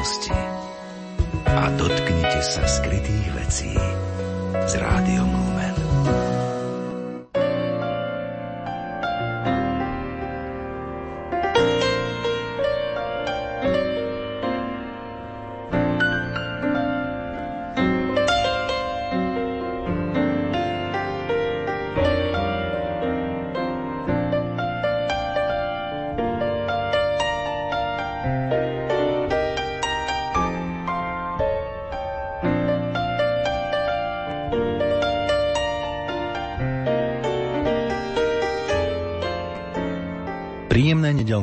minulosti 0.00 0.32
a 1.44 1.68
dotknite 1.76 2.40
sa 2.40 2.64
skrytých 2.64 3.36
vecí 3.36 3.76
s 4.64 4.72
rádiom 4.80 5.28
Lumen. 5.28 5.76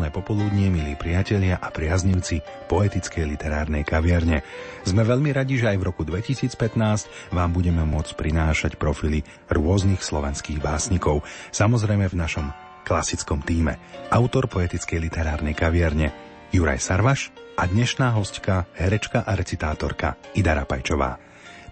Príjemné 0.08 0.24
popoludnie, 0.24 0.72
milí 0.72 0.96
priatelia 0.96 1.60
a 1.60 1.68
priaznivci 1.68 2.40
poetickej 2.72 3.28
literárnej 3.28 3.84
kaviarne. 3.84 4.40
Sme 4.88 5.04
veľmi 5.04 5.36
radi, 5.36 5.60
že 5.60 5.68
aj 5.68 5.84
v 5.84 5.88
roku 5.92 6.08
2015 6.08 7.36
vám 7.36 7.52
budeme 7.52 7.84
môcť 7.84 8.16
prinášať 8.16 8.80
profily 8.80 9.28
rôznych 9.52 10.00
slovenských 10.00 10.64
básnikov. 10.64 11.28
Samozrejme 11.52 12.08
v 12.08 12.16
našom 12.24 12.48
klasickom 12.88 13.44
týme. 13.44 13.76
Autor 14.08 14.48
poetickej 14.48 15.12
literárnej 15.12 15.52
kaviarne 15.52 16.16
Juraj 16.56 16.80
Sarvaš 16.80 17.36
a 17.60 17.68
dnešná 17.68 18.16
hostka, 18.16 18.64
herečka 18.80 19.28
a 19.28 19.36
recitátorka 19.36 20.16
Ida 20.40 20.56
Rapajčová. 20.56 21.20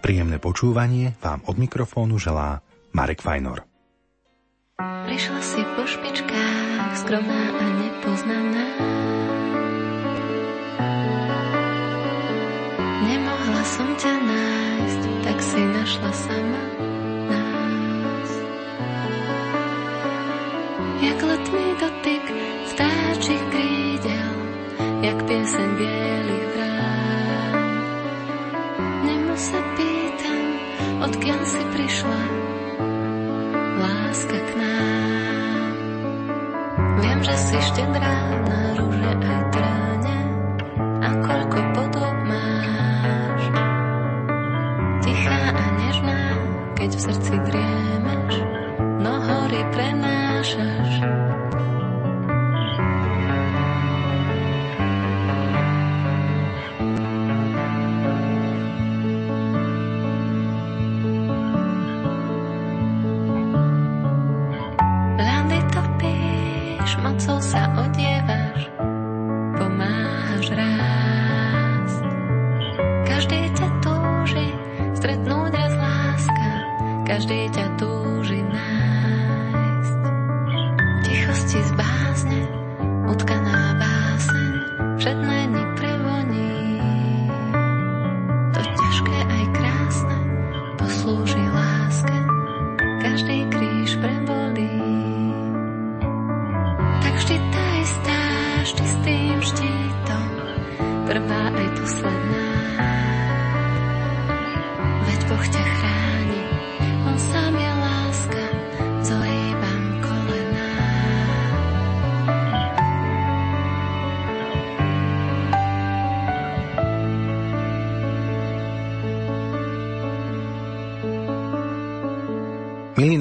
Príjemné 0.04 0.36
počúvanie 0.36 1.16
vám 1.24 1.40
od 1.48 1.56
mikrofónu 1.56 2.20
želá 2.20 2.60
Marek 2.92 3.24
Fajnor. 3.24 3.75
Prišla 5.06 5.38
si 5.38 5.62
po 5.78 5.86
špičkách, 5.86 6.98
skromná 6.98 7.54
a 7.62 7.64
nepoznaná. 7.78 8.66
Nemohla 13.06 13.62
som 13.62 13.86
ťa 14.02 14.14
nájsť, 14.18 15.02
tak 15.22 15.38
si 15.38 15.62
našla 15.62 16.10
sama 16.10 16.62
nás. 17.30 18.30
Jak 21.06 21.18
letný 21.22 21.66
dotyk 21.78 22.24
vtáčich 22.74 23.42
krídel, 23.54 24.34
jak 25.06 25.18
pieseň 25.22 25.68
bielých 25.78 26.46
vrán. 26.50 27.54
Nemo 29.06 29.38
sa 29.38 29.62
pýtam, 29.78 30.42
odkiaľ 30.98 31.40
si 31.46 31.62
prišla, 31.78 32.22
láska 33.76 34.38
k 34.40 34.50
nám. 34.56 35.74
Viem, 37.00 37.20
že 37.20 37.34
si 37.36 37.56
štedrá 37.60 38.16
na 38.48 38.60
rúže 38.76 39.12
aj 39.12 39.42
tráne 39.52 40.18
a 41.04 41.08
koľko 41.20 41.58
podob 41.76 42.16
máš. 42.24 43.42
Tichá 45.04 45.40
a 45.52 45.64
nežná, 45.76 46.20
keď 46.74 46.90
v 46.96 47.00
srdci 47.00 47.34
driemeš, 47.44 48.34
no 49.00 49.12
hory 49.20 49.62
prenášaš. 49.72 50.95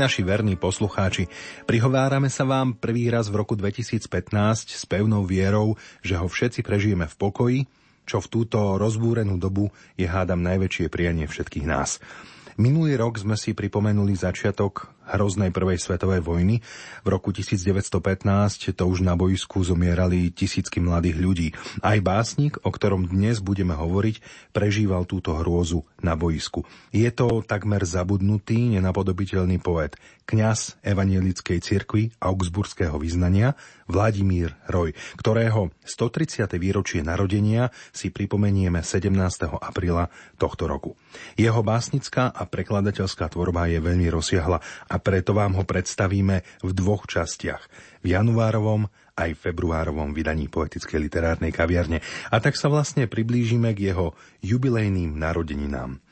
Naši 0.05 0.21
verní 0.21 0.53
poslucháči, 0.53 1.25
prihovárame 1.65 2.29
sa 2.29 2.45
vám 2.45 2.77
prvý 2.77 3.09
raz 3.09 3.25
v 3.33 3.41
roku 3.41 3.57
2015 3.57 4.05
s 4.69 4.85
pevnou 4.85 5.25
vierou, 5.25 5.73
že 6.05 6.13
ho 6.13 6.29
všetci 6.29 6.61
prežijeme 6.61 7.09
v 7.09 7.15
pokoji, 7.17 7.59
čo 8.05 8.21
v 8.21 8.29
túto 8.29 8.77
rozbúrenú 8.77 9.41
dobu 9.41 9.73
je 9.97 10.05
hádam 10.05 10.45
najväčšie 10.45 10.93
prianie 10.93 11.25
všetkých 11.25 11.65
nás. 11.65 11.97
Minulý 12.61 13.01
rok 13.01 13.17
sme 13.17 13.33
si 13.33 13.57
pripomenuli 13.57 14.13
začiatok 14.13 14.93
hroznej 15.13 15.53
prvej 15.53 15.77
svetovej 15.77 16.25
vojny. 16.25 16.65
V 17.05 17.07
roku 17.07 17.29
1915 17.29 18.73
to 18.73 18.83
už 18.85 19.05
na 19.05 19.13
boisku 19.13 19.61
zomierali 19.61 20.33
tisícky 20.33 20.81
mladých 20.81 21.17
ľudí. 21.21 21.47
Aj 21.85 21.97
básnik, 22.01 22.57
o 22.65 22.69
ktorom 22.73 23.05
dnes 23.05 23.41
budeme 23.41 23.77
hovoriť, 23.77 24.21
prežíval 24.51 25.05
túto 25.05 25.37
hrôzu 25.37 25.85
na 26.01 26.17
boisku. 26.17 26.65
Je 26.89 27.07
to 27.13 27.45
takmer 27.45 27.85
zabudnutý, 27.85 28.77
nenapodobiteľný 28.77 29.61
poet, 29.61 29.97
kňaz 30.25 30.81
evanielickej 30.81 31.57
cirkvi 31.61 32.13
augsburského 32.17 32.97
vyznania 32.97 33.53
Vladimír 33.85 34.57
Roj, 34.65 34.97
ktorého 35.21 35.69
130. 35.85 36.49
výročie 36.57 37.05
narodenia 37.05 37.69
si 37.93 38.09
pripomenieme 38.09 38.81
17. 38.81 39.13
apríla 39.61 40.09
tohto 40.41 40.65
roku. 40.65 40.97
Jeho 41.37 41.61
básnická 41.61 42.33
a 42.33 42.43
prekladateľská 42.49 43.29
tvorba 43.29 43.69
je 43.69 43.77
veľmi 43.77 44.09
rozsiahla 44.09 44.57
a 44.89 44.94
preto 45.01 45.33
vám 45.33 45.57
ho 45.57 45.63
predstavíme 45.65 46.45
v 46.61 46.69
dvoch 46.71 47.09
častiach. 47.09 47.63
V 48.05 48.13
januárovom 48.13 48.87
aj 49.15 49.31
februárovom 49.39 50.11
vydaní 50.11 50.51
poetickej 50.51 50.99
literárnej 51.07 51.55
kaviarne. 51.55 52.03
A 52.29 52.43
tak 52.43 52.59
sa 52.59 52.67
vlastne 52.67 53.07
priblížime 53.07 53.71
k 53.71 53.91
jeho 53.95 54.11
jubilejným 54.43 55.15
narodeninám. 55.15 56.03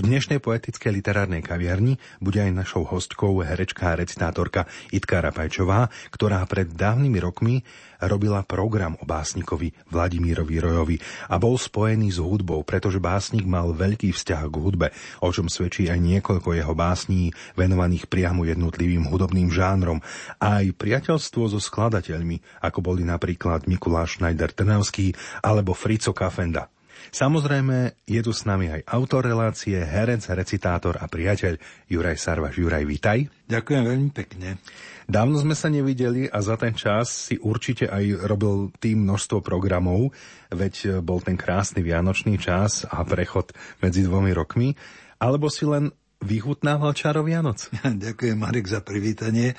V 0.00 0.08
dnešnej 0.08 0.40
poetickej 0.40 0.96
literárnej 0.96 1.44
kaviarni 1.44 2.00
bude 2.24 2.40
aj 2.40 2.56
našou 2.56 2.88
hostkou 2.88 3.36
herečka 3.44 3.92
a 3.92 4.00
recitátorka 4.00 4.64
Itka 4.96 5.20
Rapajčová, 5.20 5.92
ktorá 6.08 6.40
pred 6.48 6.72
dávnymi 6.72 7.20
rokmi 7.20 7.60
robila 8.00 8.40
program 8.40 8.96
o 8.96 9.04
básnikovi 9.04 9.76
Vladimírovi 9.92 10.56
Rojovi 10.56 10.96
a 11.28 11.36
bol 11.36 11.60
spojený 11.60 12.16
s 12.16 12.18
hudbou, 12.24 12.64
pretože 12.64 12.96
básnik 12.96 13.44
mal 13.44 13.76
veľký 13.76 14.16
vzťah 14.16 14.48
k 14.48 14.56
hudbe, 14.56 14.88
o 15.20 15.28
čom 15.28 15.52
svedčí 15.52 15.92
aj 15.92 16.00
niekoľko 16.00 16.56
jeho 16.56 16.72
básní 16.72 17.36
venovaných 17.60 18.08
priamo 18.08 18.48
jednotlivým 18.48 19.04
hudobným 19.04 19.52
žánrom 19.52 20.00
a 20.40 20.64
aj 20.64 20.80
priateľstvo 20.80 21.52
so 21.52 21.60
skladateľmi, 21.60 22.64
ako 22.64 22.80
boli 22.80 23.04
napríklad 23.04 23.68
Mikuláš 23.68 24.16
Schneider 24.16 24.48
Trnavský 24.48 25.12
alebo 25.44 25.76
Frico 25.76 26.16
Kafenda. 26.16 26.72
Samozrejme, 27.10 28.06
je 28.06 28.20
tu 28.22 28.30
s 28.30 28.46
nami 28.46 28.70
aj 28.70 28.86
autor 28.86 29.26
relácie, 29.26 29.74
herec, 29.74 30.22
recitátor 30.30 30.94
a 30.94 31.10
priateľ 31.10 31.58
Juraj 31.90 32.16
Sarvaš. 32.22 32.62
Juraj, 32.62 32.86
vítaj. 32.86 33.26
Ďakujem 33.50 33.82
veľmi 33.82 34.10
pekne. 34.14 34.62
Dávno 35.10 35.42
sme 35.42 35.58
sa 35.58 35.66
nevideli 35.66 36.30
a 36.30 36.38
za 36.38 36.54
ten 36.54 36.70
čas 36.70 37.10
si 37.10 37.34
určite 37.34 37.90
aj 37.90 38.30
robil 38.30 38.70
tým 38.78 39.02
množstvo 39.02 39.42
programov, 39.42 40.14
veď 40.54 41.02
bol 41.02 41.18
ten 41.18 41.34
krásny 41.34 41.82
vianočný 41.82 42.38
čas 42.38 42.86
a 42.86 43.02
prechod 43.02 43.50
medzi 43.82 44.06
dvomi 44.06 44.30
rokmi, 44.30 44.78
alebo 45.18 45.50
si 45.50 45.66
len 45.66 45.90
vychutnával 46.22 46.94
čaro 46.94 47.26
Vianoc. 47.26 47.66
Ďakujem, 48.06 48.38
Marek, 48.38 48.70
za 48.70 48.86
privítanie. 48.86 49.58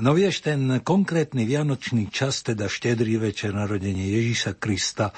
No 0.00 0.16
vieš, 0.16 0.40
ten 0.40 0.80
konkrétny 0.80 1.44
vianočný 1.44 2.08
čas, 2.08 2.40
teda 2.40 2.68
štedrý 2.68 3.20
večer 3.20 3.52
narodenie 3.52 4.08
Ježíša 4.08 4.56
Krista, 4.56 5.12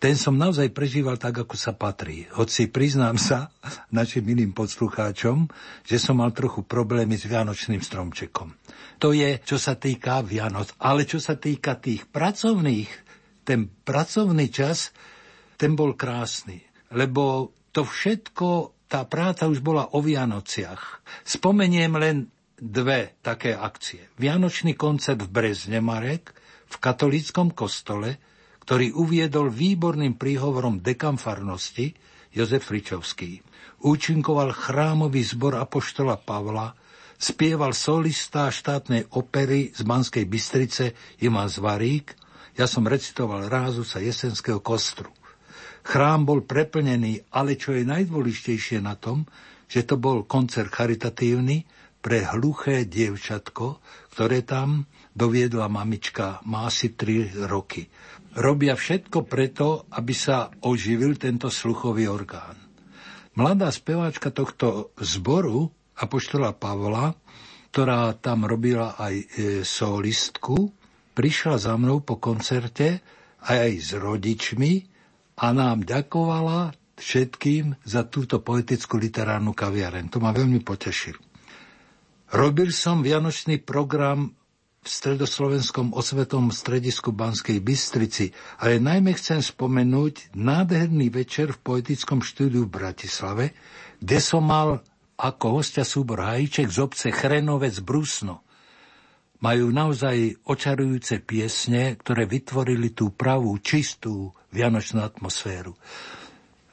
ten 0.00 0.16
som 0.16 0.32
naozaj 0.32 0.72
prežíval 0.72 1.20
tak, 1.20 1.44
ako 1.44 1.60
sa 1.60 1.76
patrí. 1.76 2.24
Hoci 2.32 2.72
priznám 2.72 3.20
sa 3.20 3.52
našim 3.92 4.24
milým 4.24 4.56
poslucháčom, 4.56 5.44
že 5.84 6.00
som 6.00 6.24
mal 6.24 6.32
trochu 6.32 6.64
problémy 6.64 7.20
s 7.20 7.28
Vianočným 7.28 7.84
stromčekom. 7.84 8.56
To 9.04 9.12
je, 9.12 9.36
čo 9.44 9.60
sa 9.60 9.76
týka 9.76 10.24
Vianoc. 10.24 10.72
Ale 10.80 11.04
čo 11.04 11.20
sa 11.20 11.36
týka 11.36 11.76
tých 11.76 12.08
pracovných, 12.08 12.88
ten 13.44 13.68
pracovný 13.68 14.48
čas, 14.48 14.96
ten 15.60 15.76
bol 15.76 15.92
krásny. 15.92 16.64
Lebo 16.96 17.52
to 17.68 17.84
všetko, 17.84 18.72
tá 18.88 19.04
práca 19.04 19.52
už 19.52 19.60
bola 19.60 19.92
o 19.92 20.00
Vianociach. 20.00 21.04
Spomeniem 21.28 21.92
len 22.00 22.16
dve 22.56 23.20
také 23.20 23.52
akcie. 23.52 24.08
Vianočný 24.16 24.76
koncert 24.76 25.20
v 25.20 25.28
Brezne 25.28 25.84
Marek, 25.84 26.32
v 26.70 26.76
katolíckom 26.80 27.52
kostole, 27.52 28.29
ktorý 28.70 28.94
uviedol 28.94 29.50
výborným 29.50 30.14
príhovorom 30.14 30.78
dekam 30.78 31.18
farnosti 31.18 31.90
Jozef 32.30 32.70
Fričovský. 32.70 33.42
Účinkoval 33.82 34.54
chrámový 34.54 35.26
zbor 35.26 35.58
Apoštola 35.58 36.14
Pavla, 36.14 36.70
spieval 37.18 37.74
solista 37.74 38.46
štátnej 38.46 39.10
opery 39.18 39.74
z 39.74 39.82
Banskej 39.82 40.22
Bystrice 40.22 40.94
Iman 41.18 41.50
Zvarík, 41.50 42.14
ja 42.54 42.70
som 42.70 42.86
recitoval 42.86 43.50
rázu 43.50 43.82
sa 43.82 43.98
jesenského 43.98 44.62
kostru. 44.62 45.10
Chrám 45.82 46.22
bol 46.22 46.46
preplnený, 46.46 47.26
ale 47.34 47.58
čo 47.58 47.74
je 47.74 47.82
najdôležitejšie 47.82 48.78
na 48.86 48.94
tom, 48.94 49.26
že 49.66 49.82
to 49.82 49.98
bol 49.98 50.22
koncert 50.22 50.70
charitatívny 50.70 51.66
pre 52.00 52.24
hluché 52.32 52.88
dievčatko, 52.88 53.80
ktoré 54.16 54.40
tam 54.42 54.88
doviedla 55.12 55.68
mamička, 55.68 56.40
má 56.48 56.68
asi 56.68 56.96
3 56.96 57.44
roky 57.44 57.86
robia 58.36 58.78
všetko 58.78 59.26
preto, 59.26 59.90
aby 59.90 60.14
sa 60.14 60.52
oživil 60.62 61.18
tento 61.18 61.50
sluchový 61.50 62.06
orgán. 62.06 62.54
Mladá 63.34 63.70
speváčka 63.70 64.30
tohto 64.30 64.94
zboru, 64.98 65.70
Apoštola 66.00 66.54
Pavla, 66.54 67.12
ktorá 67.70 68.16
tam 68.18 68.48
robila 68.48 68.98
aj 68.98 69.14
e, 69.14 69.24
solistku, 69.62 70.72
prišla 71.14 71.56
za 71.60 71.74
mnou 71.78 72.02
po 72.02 72.18
koncerte 72.18 73.04
aj, 73.44 73.70
s 73.78 73.90
rodičmi 73.94 74.72
a 75.38 75.46
nám 75.54 75.86
ďakovala 75.86 76.74
všetkým 76.98 77.84
za 77.84 78.08
túto 78.08 78.42
poetickú 78.42 78.98
literárnu 78.98 79.54
kaviareň. 79.54 80.10
To 80.12 80.18
ma 80.18 80.34
veľmi 80.34 80.60
potešilo. 80.64 81.29
Robil 82.30 82.70
som 82.70 83.02
vianočný 83.02 83.58
program 83.58 84.38
v 84.80 84.88
stredoslovenskom 84.88 85.90
osvetom 85.92 86.54
stredisku 86.54 87.10
Banskej 87.10 87.58
Bystrici, 87.58 88.30
ale 88.62 88.78
najmä 88.78 89.18
chcem 89.18 89.42
spomenúť 89.42 90.38
nádherný 90.38 91.10
večer 91.10 91.50
v 91.50 91.58
poetickom 91.58 92.22
štúdiu 92.22 92.70
v 92.70 92.74
Bratislave, 92.80 93.44
kde 93.98 94.18
som 94.22 94.46
mal 94.46 94.78
ako 95.18 95.60
hostia 95.60 95.82
súbor 95.82 96.22
Hajček 96.22 96.70
z 96.70 96.78
obce 96.80 97.10
Chrenovec 97.10 97.76
Brusno. 97.82 98.46
Majú 99.42 99.74
naozaj 99.74 100.40
očarujúce 100.46 101.20
piesne, 101.26 101.98
ktoré 101.98 102.30
vytvorili 102.30 102.94
tú 102.94 103.10
pravú, 103.12 103.58
čistú 103.58 104.32
vianočnú 104.54 105.02
atmosféru. 105.02 105.74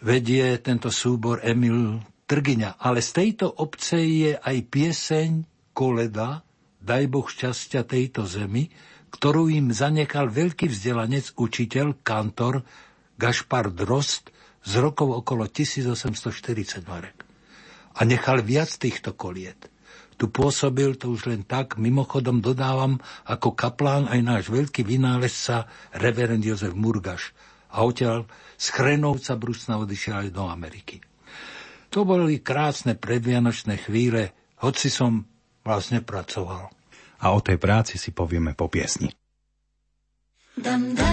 Vedie 0.05 0.61
tento 0.61 0.93
súbor 0.93 1.41
Emil 1.41 1.97
Trgyňa, 2.27 2.83
ale 2.83 2.99
z 2.99 3.09
tejto 3.15 3.47
obce 3.47 4.03
je 4.03 4.35
aj 4.35 4.57
pieseň 4.67 5.47
Koleda, 5.71 6.43
daj 6.83 7.07
Boh 7.07 7.23
šťastia 7.23 7.87
tejto 7.87 8.27
zemi, 8.27 8.67
ktorú 9.15 9.47
im 9.47 9.71
zanechal 9.71 10.27
veľký 10.27 10.67
vzdelanec, 10.67 11.31
učiteľ, 11.39 12.03
kantor 12.03 12.67
Gašpar 13.15 13.71
Drost 13.71 14.35
z 14.59 14.73
rokov 14.75 15.23
okolo 15.23 15.47
1840 15.47 16.83
marek. 16.83 17.23
A 17.95 18.03
nechal 18.03 18.43
viac 18.43 18.75
týchto 18.75 19.15
koliet. 19.15 19.71
Tu 20.19 20.27
pôsobil 20.27 20.99
to 20.99 21.15
už 21.15 21.31
len 21.31 21.47
tak, 21.47 21.79
mimochodom 21.79 22.43
dodávam, 22.43 22.99
ako 23.23 23.55
kaplán 23.55 24.11
aj 24.11 24.19
náš 24.19 24.43
veľký 24.51 24.83
vynálezca, 24.83 25.63
reverend 25.95 26.43
Jozef 26.43 26.75
Murgaš. 26.75 27.31
A 27.71 27.87
odtiaľ 27.87 28.27
z 28.59 28.67
Chrenovca 28.75 29.39
Brusna 29.39 29.79
odišiel 29.79 30.27
aj 30.27 30.29
do 30.35 30.43
Ameriky. 30.51 31.06
To 31.93 32.03
boli 32.03 32.43
krásne 32.43 32.93
predvianočné 32.97 33.79
chvíle, 33.79 34.35
hoci 34.59 34.91
som 34.91 35.23
vlastne 35.63 36.03
pracoval 36.03 36.77
a 37.17 37.33
o 37.33 37.39
tej 37.41 37.57
práci 37.57 37.97
si 37.97 38.13
povieme 38.13 38.53
po 38.53 38.69
piesni. 38.69 39.09
Dum, 40.57 40.93
dum, 40.97 41.06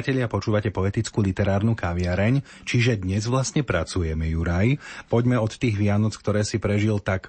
priatelia, 0.00 0.32
počúvate 0.32 0.72
poetickú 0.72 1.20
literárnu 1.20 1.76
kaviareň, 1.76 2.64
čiže 2.64 3.04
dnes 3.04 3.28
vlastne 3.28 3.60
pracujeme, 3.60 4.32
Juraj. 4.32 4.80
Poďme 5.12 5.36
od 5.36 5.52
tých 5.52 5.76
Vianoc, 5.76 6.16
ktoré 6.16 6.40
si 6.40 6.56
prežil 6.56 7.04
tak 7.04 7.28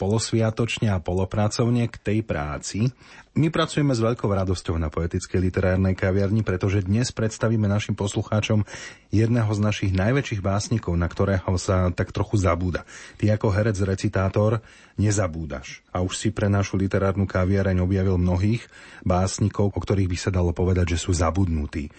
polosviatočne 0.00 0.88
a 0.88 0.96
polopracovne 0.96 1.84
k 1.92 1.96
tej 2.00 2.18
práci. 2.24 2.88
My 3.36 3.52
pracujeme 3.52 3.92
s 3.92 4.00
veľkou 4.00 4.32
radosťou 4.32 4.80
na 4.80 4.88
poetickej 4.88 5.36
literárnej 5.36 5.92
kaviarni, 5.92 6.40
pretože 6.40 6.80
dnes 6.80 7.12
predstavíme 7.12 7.68
našim 7.68 7.92
poslucháčom 7.92 8.64
jedného 9.12 9.52
z 9.52 9.60
našich 9.60 9.92
najväčších 9.92 10.40
básnikov, 10.40 10.96
na 10.96 11.04
ktorého 11.04 11.52
sa 11.60 11.92
tak 11.92 12.16
trochu 12.16 12.40
zabúda. 12.40 12.88
Ty 13.20 13.36
ako 13.36 13.52
herec, 13.52 13.76
recitátor 13.84 14.64
nezabúdaš. 14.96 15.84
A 15.92 16.00
už 16.00 16.16
si 16.16 16.32
pre 16.32 16.48
našu 16.48 16.80
literárnu 16.80 17.28
kaviareň 17.28 17.84
objavil 17.84 18.16
mnohých 18.16 18.64
básnikov, 19.04 19.76
o 19.76 19.78
ktorých 19.78 20.08
by 20.08 20.16
sa 20.16 20.32
dalo 20.32 20.56
povedať, 20.56 20.96
že 20.96 21.04
sú 21.04 21.12
zabudnutí. 21.12 21.92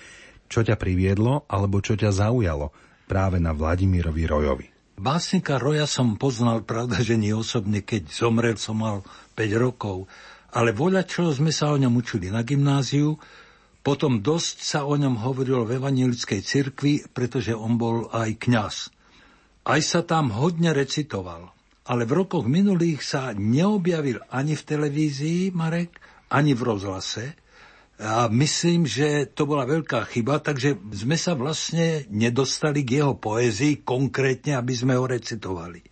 Čo 0.50 0.66
ťa 0.66 0.76
priviedlo, 0.76 1.46
alebo 1.48 1.80
čo 1.80 1.94
ťa 1.94 2.12
zaujalo 2.12 2.74
práve 3.06 3.38
na 3.40 3.56
Vladimirovi 3.56 4.26
Rojovi? 4.28 4.71
Básnika 5.02 5.58
Roja 5.58 5.90
som 5.90 6.14
poznal, 6.14 6.62
pravda, 6.62 7.02
že 7.02 7.18
nie 7.18 7.34
osobne, 7.34 7.82
keď 7.82 8.14
zomrel 8.14 8.54
som 8.62 8.86
mal 8.86 9.02
5 9.34 9.50
rokov, 9.58 10.06
ale 10.54 10.78
voľa 10.78 11.10
čo 11.10 11.34
sme 11.34 11.50
sa 11.50 11.74
o 11.74 11.82
ňom 11.82 11.98
učili 11.98 12.30
na 12.30 12.46
gymnáziu, 12.46 13.18
potom 13.82 14.22
dosť 14.22 14.62
sa 14.62 14.86
o 14.86 14.94
ňom 14.94 15.26
hovorilo 15.26 15.66
v 15.66 15.82
evangelickej 15.82 16.42
cirkvi, 16.46 16.94
pretože 17.18 17.50
on 17.50 17.82
bol 17.82 18.14
aj 18.14 18.30
kňaz. 18.46 18.76
Aj 19.66 19.82
sa 19.82 20.06
tam 20.06 20.30
hodne 20.38 20.70
recitoval, 20.70 21.50
ale 21.90 22.06
v 22.06 22.22
rokoch 22.22 22.46
minulých 22.46 23.02
sa 23.02 23.34
neobjavil 23.34 24.22
ani 24.30 24.54
v 24.54 24.64
televízii, 24.70 25.50
Marek, 25.50 25.98
ani 26.30 26.54
v 26.54 26.62
rozhlase, 26.62 27.42
a 28.02 28.26
myslím, 28.34 28.90
že 28.90 29.30
to 29.30 29.46
bola 29.46 29.62
veľká 29.70 30.10
chyba, 30.10 30.42
takže 30.42 30.74
sme 30.90 31.14
sa 31.14 31.38
vlastne 31.38 32.10
nedostali 32.10 32.82
k 32.82 33.06
jeho 33.06 33.14
poézii 33.14 33.86
konkrétne, 33.86 34.58
aby 34.58 34.74
sme 34.74 34.98
ho 34.98 35.06
recitovali. 35.06 35.86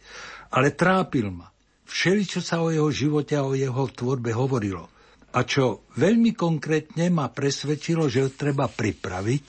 Ale 0.57 0.73
trápil 0.73 1.29
ma. 1.29 1.53
Všeli, 1.85 2.25
čo 2.25 2.41
sa 2.41 2.65
o 2.65 2.73
jeho 2.73 2.89
živote 2.89 3.37
a 3.37 3.45
o 3.45 3.53
jeho 3.53 3.85
tvorbe 3.93 4.33
hovorilo. 4.33 4.89
A 5.37 5.45
čo 5.45 5.85
veľmi 6.01 6.33
konkrétne 6.33 7.13
ma 7.13 7.29
presvedčilo, 7.29 8.09
že 8.09 8.25
ho 8.25 8.29
treba 8.33 8.65
pripraviť, 8.65 9.45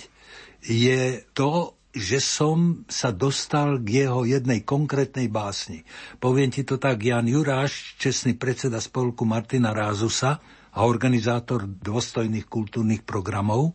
je 0.60 1.24
to, 1.32 1.80
že 1.96 2.20
som 2.20 2.84
sa 2.84 3.08
dostal 3.08 3.80
k 3.80 4.04
jeho 4.04 4.28
jednej 4.28 4.68
konkrétnej 4.68 5.32
básni. 5.32 5.80
Poviem 6.20 6.52
ti 6.52 6.68
to 6.68 6.76
tak, 6.76 7.00
Jan 7.00 7.24
Juráš, 7.24 7.96
čestný 7.96 8.36
predseda 8.36 8.84
spolku 8.84 9.24
Martina 9.24 9.72
Rázusa, 9.72 10.59
a 10.70 10.86
organizátor 10.86 11.66
dôstojných 11.66 12.46
kultúrnych 12.46 13.02
programov, 13.02 13.74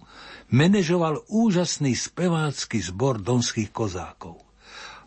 manažoval 0.52 1.28
úžasný 1.28 1.96
spevácky 1.96 2.80
zbor 2.80 3.20
donských 3.20 3.72
kozákov. 3.72 4.40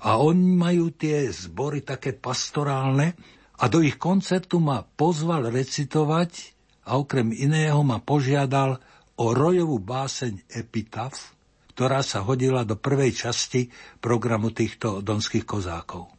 A 0.05 0.21
oni 0.21 0.55
majú 0.55 0.95
tie 0.95 1.27
zbory 1.33 1.83
také 1.83 2.15
pastorálne 2.15 3.19
a 3.59 3.67
do 3.67 3.83
ich 3.83 3.99
koncertu 3.99 4.63
ma 4.63 4.87
pozval 4.87 5.51
recitovať 5.51 6.55
a 6.87 6.97
okrem 6.97 7.35
iného 7.35 7.83
ma 7.83 7.99
požiadal 7.99 8.79
o 9.19 9.35
rojovú 9.35 9.83
báseň 9.83 10.47
Epitaf, 10.55 11.35
ktorá 11.75 12.07
sa 12.07 12.23
hodila 12.23 12.63
do 12.63 12.79
prvej 12.79 13.15
časti 13.15 13.71
programu 13.99 14.55
týchto 14.55 15.03
donských 15.03 15.43
kozákov. 15.43 16.11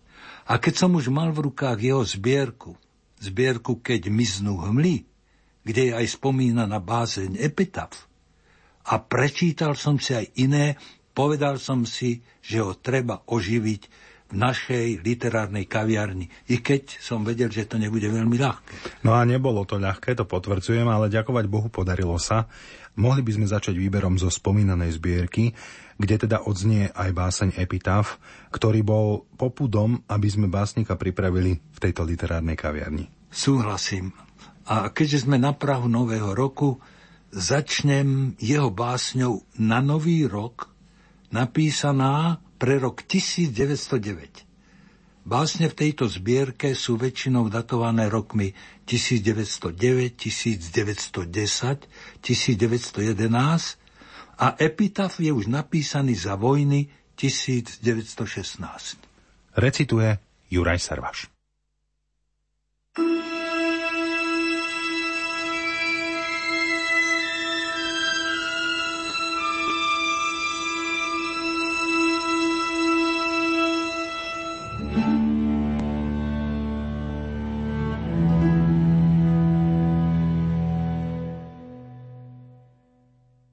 A 0.50 0.60
keď 0.60 0.86
som 0.86 0.92
už 0.98 1.08
mal 1.14 1.32
v 1.32 1.52
rukách 1.52 1.80
jeho 1.80 2.04
zbierku, 2.04 2.76
zbierku 3.20 3.80
Keď 3.80 4.08
miznú 4.08 4.60
hmly, 4.60 5.09
kde 5.64 5.92
je 5.92 5.94
aj 5.94 6.08
spomínaná 6.20 6.80
bázeň 6.80 7.40
epitaf. 7.40 8.10
A 8.90 8.98
prečítal 8.98 9.78
som 9.78 10.02
si 10.02 10.18
aj 10.18 10.26
iné, 10.40 10.80
povedal 11.14 11.62
som 11.62 11.86
si, 11.86 12.26
že 12.42 12.64
ho 12.64 12.74
treba 12.74 13.22
oživiť 13.28 13.82
v 14.30 14.38
našej 14.38 15.02
literárnej 15.02 15.66
kaviarni, 15.66 16.30
i 16.54 16.62
keď 16.62 17.02
som 17.02 17.26
vedel, 17.26 17.50
že 17.50 17.66
to 17.66 17.82
nebude 17.82 18.06
veľmi 18.06 18.38
ľahké. 18.38 19.02
No 19.02 19.18
a 19.18 19.26
nebolo 19.26 19.66
to 19.66 19.82
ľahké, 19.82 20.14
to 20.14 20.30
potvrdzujem, 20.30 20.86
ale 20.86 21.10
ďakovať 21.10 21.46
Bohu 21.50 21.66
podarilo 21.74 22.14
sa. 22.22 22.46
Mohli 22.94 23.26
by 23.26 23.32
sme 23.42 23.48
začať 23.50 23.74
výberom 23.74 24.22
zo 24.22 24.30
spomínanej 24.30 25.02
zbierky, 25.02 25.58
kde 25.98 26.16
teda 26.30 26.46
odznie 26.46 26.94
aj 26.94 27.10
báseň 27.10 27.50
Epitaf, 27.58 28.22
ktorý 28.54 28.86
bol 28.86 29.26
popudom, 29.34 30.06
aby 30.06 30.30
sme 30.30 30.46
básnika 30.46 30.94
pripravili 30.94 31.58
v 31.58 31.80
tejto 31.82 32.06
literárnej 32.06 32.54
kaviarni. 32.54 33.10
Súhlasím. 33.34 34.29
A 34.70 34.94
keďže 34.94 35.26
sme 35.26 35.42
na 35.42 35.58
Prahu 35.58 35.90
Nového 35.90 36.38
roku, 36.38 36.78
začnem 37.34 38.38
jeho 38.38 38.70
básňou 38.70 39.42
na 39.58 39.82
Nový 39.82 40.30
rok, 40.30 40.70
napísaná 41.34 42.38
pre 42.62 42.78
rok 42.78 43.02
1909. 43.02 44.46
Básne 45.26 45.70
v 45.70 45.78
tejto 45.78 46.06
zbierke 46.06 46.78
sú 46.78 46.98
väčšinou 47.02 47.50
datované 47.50 48.10
rokmi 48.10 48.54
1909, 48.86 50.18
1910, 50.18 51.90
1911 52.22 53.78
a 54.40 54.48
epitaf 54.58 55.18
je 55.22 55.30
už 55.34 55.50
napísaný 55.50 56.14
za 56.14 56.34
vojny 56.38 56.90
1916. 57.18 57.86
Recituje 59.58 60.10
Juraj 60.50 60.80
Servaš. 60.80 61.39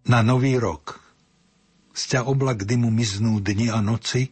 Na 0.07 0.23
nový 0.23 0.55
rok 0.55 1.03
z 1.97 2.03
ťa 2.15 2.21
oblak 2.29 2.69
dymu 2.69 2.93
miznú 2.93 3.41
dni 3.41 3.73
a 3.73 3.81
noci, 3.81 4.29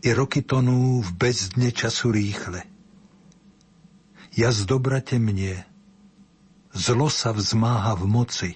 i 0.00 0.08
roky 0.16 0.40
tonú 0.40 1.02
v 1.04 1.10
bezdne 1.12 1.74
času 1.74 2.08
rýchle. 2.14 2.64
Ja 4.32 4.54
z 4.54 4.64
dobra 4.64 5.02
temnie, 5.04 5.66
zlo 6.72 7.10
sa 7.10 7.34
vzmáha 7.34 7.98
v 7.98 8.04
moci, 8.06 8.50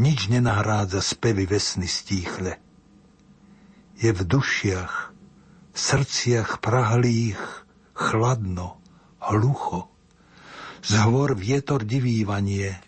nič 0.00 0.32
nenahrádza 0.32 1.04
spevy 1.04 1.46
vesny 1.46 1.86
stíchle. 1.86 2.58
Je 4.00 4.10
v 4.10 4.20
dušiach, 4.24 5.12
srdciach 5.76 6.58
prahlých, 6.58 7.38
chladno, 7.92 8.80
hlucho, 9.20 9.92
z 10.82 10.92
hvor 11.04 11.36
vietor 11.36 11.84
divívanie, 11.84 12.80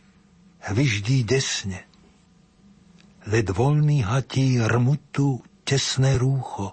hvyždí 0.72 1.24
desne. 1.24 1.84
Led 3.28 3.48
voľný 3.52 4.04
hatí 4.04 4.56
rmutu 4.60 5.44
tesné 5.64 6.16
rúcho. 6.16 6.72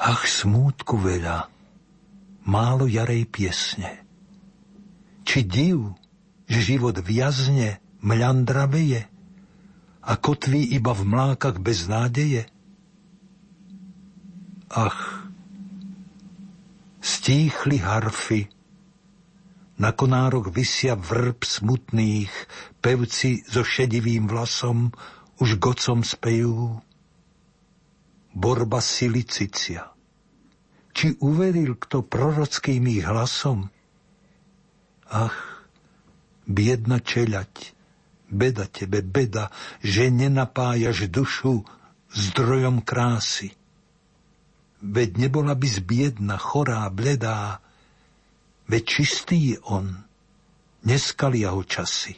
Ach, 0.00 0.24
smútku 0.24 0.96
veľa, 0.96 1.52
málo 2.48 2.88
jarej 2.88 3.28
piesne. 3.28 4.00
Či 5.28 5.44
div, 5.44 5.92
že 6.48 6.64
život 6.64 6.96
viazne, 7.04 7.84
mľandra 8.00 8.64
veje 8.64 9.04
a 10.00 10.16
kotví 10.16 10.72
iba 10.72 10.96
v 10.96 11.02
mlákach 11.04 11.60
bez 11.60 11.84
nádeje? 11.84 12.48
Ach, 14.72 15.28
stíchli 17.04 17.76
harfy, 17.76 18.48
na 19.80 19.96
konárok 19.96 20.52
vysia 20.52 20.92
vrb 20.92 21.40
smutných, 21.40 22.28
pevci 22.84 23.40
so 23.48 23.64
šedivým 23.64 24.28
vlasom 24.28 24.92
už 25.40 25.56
gocom 25.56 26.04
spejú. 26.04 26.84
Borba 28.36 28.84
silicicia. 28.84 29.88
Či 30.92 31.16
uveril 31.24 31.80
kto 31.80 32.04
prorockým 32.04 32.92
ich 32.92 33.08
hlasom? 33.08 33.72
Ach, 35.08 35.64
biedna 36.44 37.00
čeľať, 37.00 37.72
beda 38.28 38.68
tebe, 38.68 39.00
beda, 39.00 39.48
že 39.80 40.12
nenapájaš 40.12 41.08
dušu 41.08 41.64
zdrojom 42.12 42.84
krásy. 42.84 43.56
Veď 44.84 45.26
nebola 45.26 45.56
by 45.56 45.66
zbiedna, 45.66 46.36
chorá, 46.36 46.86
bledá, 46.92 47.64
Veď 48.70 48.82
čistý 48.86 49.36
je 49.50 49.58
on, 49.66 49.90
neskalia 50.86 51.50
ho 51.50 51.66
časy. 51.66 52.14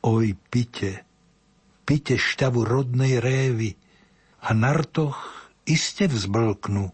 Oj, 0.00 0.32
pite, 0.48 1.04
pite 1.84 2.16
šťavu 2.16 2.64
rodnej 2.64 3.20
révy 3.20 3.76
a 4.40 4.56
na 4.56 4.72
rtoch 4.72 5.20
iste 5.68 6.08
vzblknú 6.08 6.88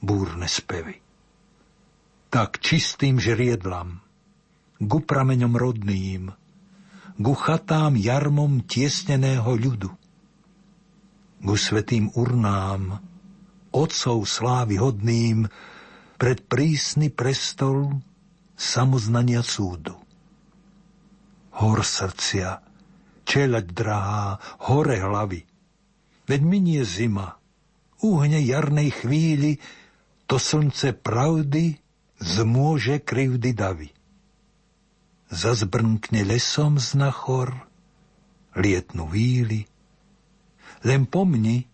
búrne 0.00 0.48
spevy. 0.48 1.04
Tak 2.32 2.64
čistým 2.64 3.20
žriedlam, 3.20 4.00
ku 4.80 5.04
prameňom 5.04 5.52
rodným, 5.52 6.32
ku 7.20 7.32
chatám 7.36 7.92
jarmom 8.00 8.64
tiesneného 8.64 9.52
ľudu, 9.52 9.92
ku 11.44 11.54
svetým 11.60 12.08
urnám, 12.16 13.04
otcov 13.68 14.24
slávy 14.24 14.80
hodným, 14.80 15.44
pred 16.16 16.40
prísny 16.48 17.12
prestol 17.12 18.00
samoznania 18.56 19.44
súdu. 19.44 19.96
Hor 21.56 21.80
srdcia, 21.84 22.60
čeľať 23.24 23.66
drahá, 23.72 24.40
hore 24.68 24.96
hlavy. 25.00 25.44
Veď 26.26 26.40
minie 26.42 26.82
zima, 26.84 27.36
uhne 28.02 28.40
jarnej 28.40 28.92
chvíli, 28.92 29.60
to 30.26 30.42
slnce 30.42 30.96
pravdy 30.96 31.78
zmôže 32.18 32.98
krivdy 33.04 33.54
davy. 33.54 33.88
Zazbrnkne 35.30 36.26
lesom 36.26 36.80
znachor, 36.80 37.54
lietnú 38.56 39.06
víly. 39.06 39.68
Len 40.82 41.06
pomni, 41.06 41.66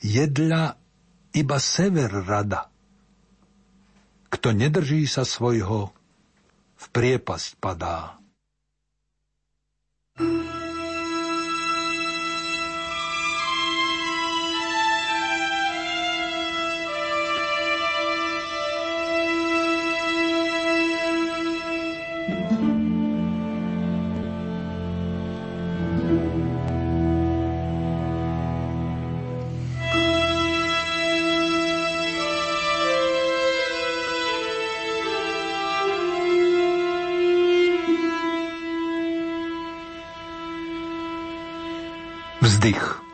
jedľa 0.00 0.76
iba 1.36 1.58
sever 1.60 2.10
rada. 2.24 2.68
Kto 4.32 4.52
nedrží 4.52 5.06
sa 5.06 5.22
svojho, 5.22 5.94
v 6.76 6.86
priepasť 6.92 7.56
padá. 7.56 8.15
Vzdych. 42.56 43.04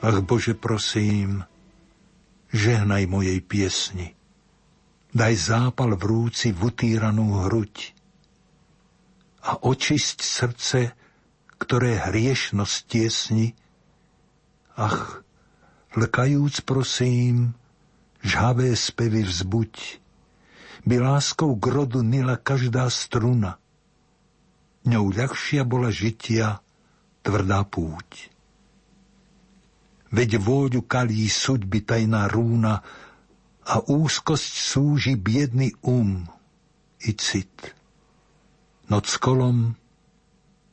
Ach 0.00 0.24
Bože, 0.24 0.56
prosím, 0.56 1.44
žehnaj 2.48 3.04
mojej 3.04 3.44
piesni. 3.44 4.16
Daj 5.12 5.52
zápal 5.52 5.92
vrúci 6.00 6.56
v 6.56 6.72
utíranú 6.72 7.44
hruď 7.44 7.92
a 9.44 9.60
očisť 9.60 10.24
srdce, 10.24 10.96
ktoré 11.60 12.00
hriešnosť 12.08 12.76
tiesni. 12.88 13.52
Ach, 14.80 15.20
lkajúc 15.92 16.64
prosím, 16.64 17.52
žhavé 18.24 18.72
spevy 18.80 19.28
vzbuď, 19.28 19.76
by 20.88 20.96
láskou 20.96 21.52
grodu 21.52 22.00
nila 22.00 22.40
každá 22.40 22.88
struna. 22.88 23.60
Ňou 24.88 25.12
ľahšia 25.12 25.68
bola 25.68 25.92
žitia 25.92 26.64
tvrdá 27.20 27.60
púť 27.68 28.37
veď 30.08 30.40
vôľu 30.40 30.84
kalí 30.84 31.28
suďby 31.28 31.84
tajná 31.84 32.28
rúna 32.28 32.80
a 33.68 33.74
úzkosť 33.84 34.52
súži 34.56 35.14
biedný 35.20 35.76
um 35.84 36.24
i 37.04 37.12
cit. 37.12 37.76
Noc 38.88 39.20
kolom 39.20 39.76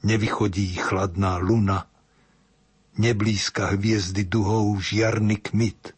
nevychodí 0.08 0.80
chladná 0.80 1.36
luna, 1.36 1.92
neblízka 2.96 3.76
hviezdy 3.76 4.24
duhou 4.24 4.72
žiarny 4.80 5.36
kmit. 5.36 5.92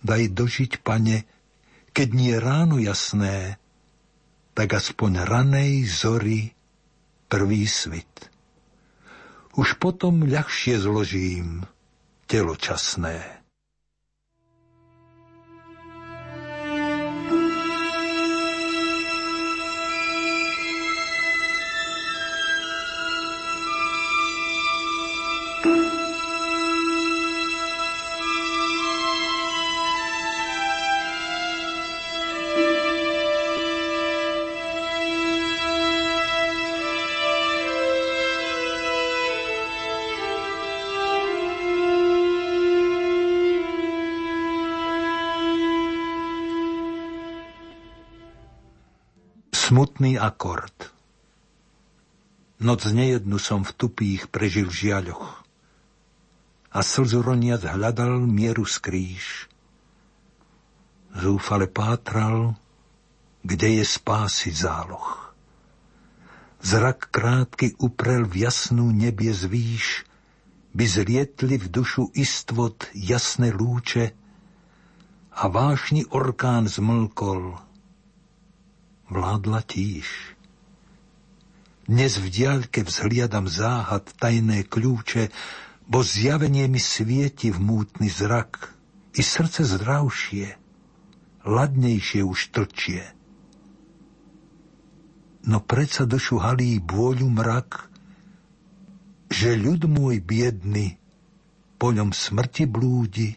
Daj 0.00 0.32
dožiť, 0.32 0.80
pane, 0.80 1.28
keď 1.92 2.08
nie 2.16 2.32
ráno 2.40 2.80
jasné, 2.80 3.60
tak 4.56 4.72
aspoň 4.72 5.28
ranej 5.28 5.84
zory 5.84 6.56
prvý 7.28 7.68
svit. 7.68 8.32
Už 9.52 9.76
potom 9.76 10.24
ľahšie 10.24 10.80
zložím 10.80 11.68
teločasné. 12.30 13.39
Smutný 49.70 50.18
akord. 50.18 50.74
Noc 52.58 52.90
nejednu 52.90 53.38
som 53.38 53.62
v 53.62 53.70
tupých 53.70 54.26
prežil 54.26 54.66
žiaľoch 54.66 55.46
a 56.74 56.82
slzu 56.82 57.22
roniac 57.22 57.62
hľadal 57.62 58.18
mieru 58.26 58.66
skrýš. 58.66 59.46
Zúfale 61.14 61.70
pátral, 61.70 62.58
kde 63.46 63.78
je 63.78 63.84
spásy 63.86 64.50
záloh. 64.50 65.30
Zrak 66.66 67.14
krátky 67.14 67.78
uprel 67.78 68.26
v 68.26 68.50
jasnú 68.50 68.90
nebie 68.90 69.30
zvýš, 69.30 70.02
by 70.74 70.82
zlietli 70.82 71.62
v 71.62 71.70
dušu 71.70 72.10
istvot 72.18 72.90
jasné 72.90 73.54
lúče 73.54 74.18
a 75.30 75.46
vášni 75.46 76.10
orkán 76.10 76.66
zmlkol, 76.66 77.69
vládla 79.10 79.66
tíž. 79.66 80.06
Dnes 81.90 82.22
v 82.22 82.30
diaľke 82.30 82.86
vzhliadam 82.86 83.50
záhad, 83.50 84.06
tajné 84.22 84.62
kľúče, 84.62 85.34
bo 85.90 86.06
zjavenie 86.06 86.70
mi 86.70 86.78
svieti 86.78 87.50
v 87.50 87.58
mútny 87.58 88.06
zrak, 88.06 88.70
i 89.10 89.26
srdce 89.26 89.66
zdravšie, 89.66 90.54
ladnejšie 91.42 92.22
už 92.22 92.54
tlčie. 92.54 93.02
No 95.50 95.58
predsa 95.58 96.06
dušu 96.06 96.38
halí 96.38 96.78
bôľu 96.78 97.26
mrak, 97.26 97.90
že 99.34 99.58
ľud 99.58 99.90
môj 99.90 100.22
biedny 100.22 100.94
po 101.74 101.90
ňom 101.90 102.14
smrti 102.14 102.70
blúdi 102.70 103.34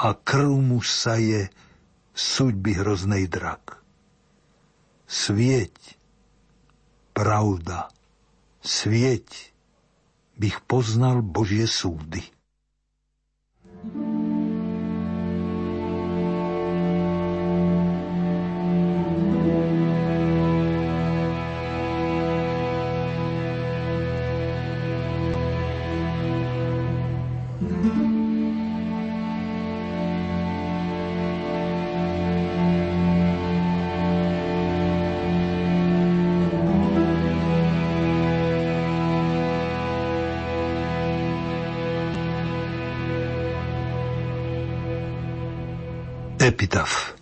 a 0.00 0.16
krv 0.16 0.48
mu 0.64 0.80
saje 0.80 1.52
súďby 2.16 2.80
hroznej 2.80 3.28
drak 3.28 3.78
svieť, 5.08 5.96
pravda, 7.16 7.88
svieť, 8.60 9.56
bych 10.38 10.62
poznal 10.70 11.24
Božie 11.24 11.66
súdy. 11.66 12.22
Epitaf 46.68 47.16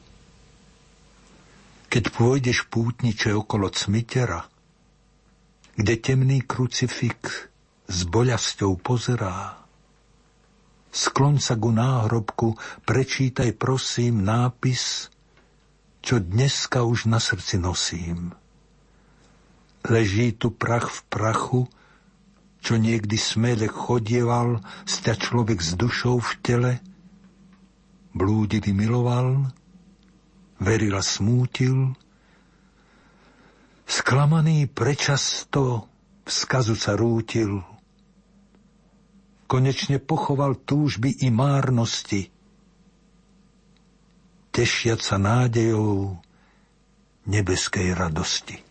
Keď 1.86 2.04
pôjdeš 2.18 2.66
pútniče 2.66 3.30
okolo 3.30 3.70
cmitera, 3.70 4.42
kde 5.78 5.94
temný 6.02 6.42
krucifik 6.42 7.46
s 7.86 7.98
boľasťou 8.10 8.74
pozerá, 8.82 9.54
sklon 10.90 11.38
sa 11.38 11.54
ku 11.54 11.70
náhrobku, 11.70 12.58
prečítaj 12.90 13.54
prosím 13.54 14.26
nápis, 14.26 15.14
čo 16.02 16.18
dneska 16.18 16.82
už 16.82 17.06
na 17.06 17.22
srdci 17.22 17.62
nosím. 17.62 18.34
Leží 19.86 20.34
tu 20.34 20.50
prach 20.50 20.90
v 20.90 20.98
prachu, 21.06 21.62
čo 22.66 22.82
niekdy 22.82 23.14
smele 23.14 23.70
chodieval, 23.70 24.58
sta 24.90 25.14
človek 25.14 25.62
s 25.62 25.78
dušou 25.78 26.18
v 26.18 26.32
tele, 26.42 26.72
blúdivý 28.16 28.72
miloval, 28.72 29.52
veril 30.58 30.96
a 30.96 31.04
smútil, 31.04 31.92
sklamaný 33.84 34.66
prečasto 34.72 35.86
vzkazu 36.24 36.74
sa 36.74 36.96
rútil, 36.96 37.60
konečne 39.46 40.02
pochoval 40.02 40.58
túžby 40.66 41.22
i 41.22 41.30
márnosti, 41.30 42.32
tešiac 44.50 44.98
sa 45.04 45.20
nádejou 45.20 46.18
nebeskej 47.30 47.94
radosti. 47.94 48.65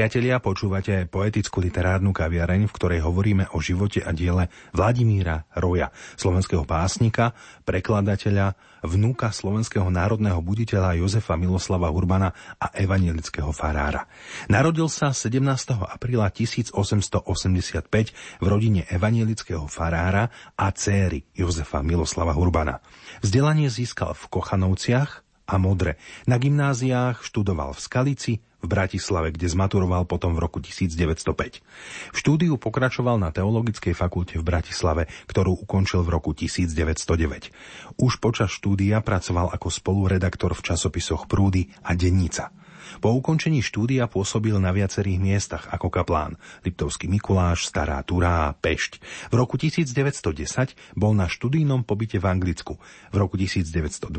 Priatelia, 0.00 0.40
počúvate 0.40 1.04
poetickú 1.12 1.60
literárnu 1.60 2.16
kaviareň, 2.16 2.64
v 2.64 2.72
ktorej 2.72 3.04
hovoríme 3.04 3.52
o 3.52 3.60
živote 3.60 4.00
a 4.00 4.16
diele 4.16 4.48
Vladimíra 4.72 5.44
Roja, 5.52 5.92
slovenského 6.16 6.64
básnika, 6.64 7.36
prekladateľa, 7.68 8.56
vnúka 8.80 9.28
slovenského 9.28 9.92
národného 9.92 10.40
buditeľa 10.40 10.96
Jozefa 10.96 11.36
Miloslava 11.36 11.92
Urbana 11.92 12.32
a 12.56 12.72
evangelického 12.80 13.52
farára. 13.52 14.08
Narodil 14.48 14.88
sa 14.88 15.12
17. 15.12 15.76
apríla 15.76 16.32
1885 16.32 18.40
v 18.40 18.46
rodine 18.48 18.88
evangelického 18.88 19.68
farára 19.68 20.32
a 20.56 20.72
céry 20.72 21.28
Jozefa 21.36 21.84
Miloslava 21.84 22.40
Urbana. 22.40 22.80
Vzdelanie 23.20 23.68
získal 23.68 24.16
v 24.16 24.24
Kochanovciach 24.32 25.28
a 25.50 25.58
Modre. 25.58 25.98
Na 26.30 26.38
gymnáziách 26.38 27.26
študoval 27.26 27.74
v 27.74 27.80
Skalici, 27.82 28.32
v 28.60 28.66
Bratislave, 28.68 29.32
kde 29.34 29.50
zmaturoval 29.50 30.06
potom 30.06 30.36
v 30.36 30.46
roku 30.46 30.62
1905. 30.62 31.64
V 32.12 32.16
štúdiu 32.16 32.54
pokračoval 32.60 33.16
na 33.18 33.32
Teologickej 33.32 33.96
fakulte 33.96 34.36
v 34.38 34.44
Bratislave, 34.44 35.08
ktorú 35.26 35.64
ukončil 35.66 36.04
v 36.04 36.12
roku 36.12 36.30
1909. 36.36 37.98
Už 37.98 38.20
počas 38.20 38.52
štúdia 38.52 39.00
pracoval 39.00 39.50
ako 39.50 39.68
spoluredaktor 39.72 40.52
v 40.54 40.62
časopisoch 40.62 41.24
Prúdy 41.24 41.72
a 41.82 41.96
Dennica. 41.96 42.52
Po 42.98 43.14
ukončení 43.14 43.62
štúdia 43.62 44.10
pôsobil 44.10 44.58
na 44.58 44.74
viacerých 44.74 45.22
miestach 45.22 45.70
ako 45.70 45.86
kaplán 45.86 46.34
Liptovský 46.66 47.06
Mikuláš, 47.06 47.70
Stará 47.70 48.02
Turá 48.02 48.50
Pešť. 48.58 48.98
V 49.30 49.34
roku 49.38 49.54
1910 49.54 50.98
bol 50.98 51.14
na 51.14 51.30
študijnom 51.30 51.86
pobyte 51.86 52.18
v 52.18 52.26
Anglicku. 52.26 52.82
V 53.14 53.16
roku 53.16 53.38
1912 53.38 54.10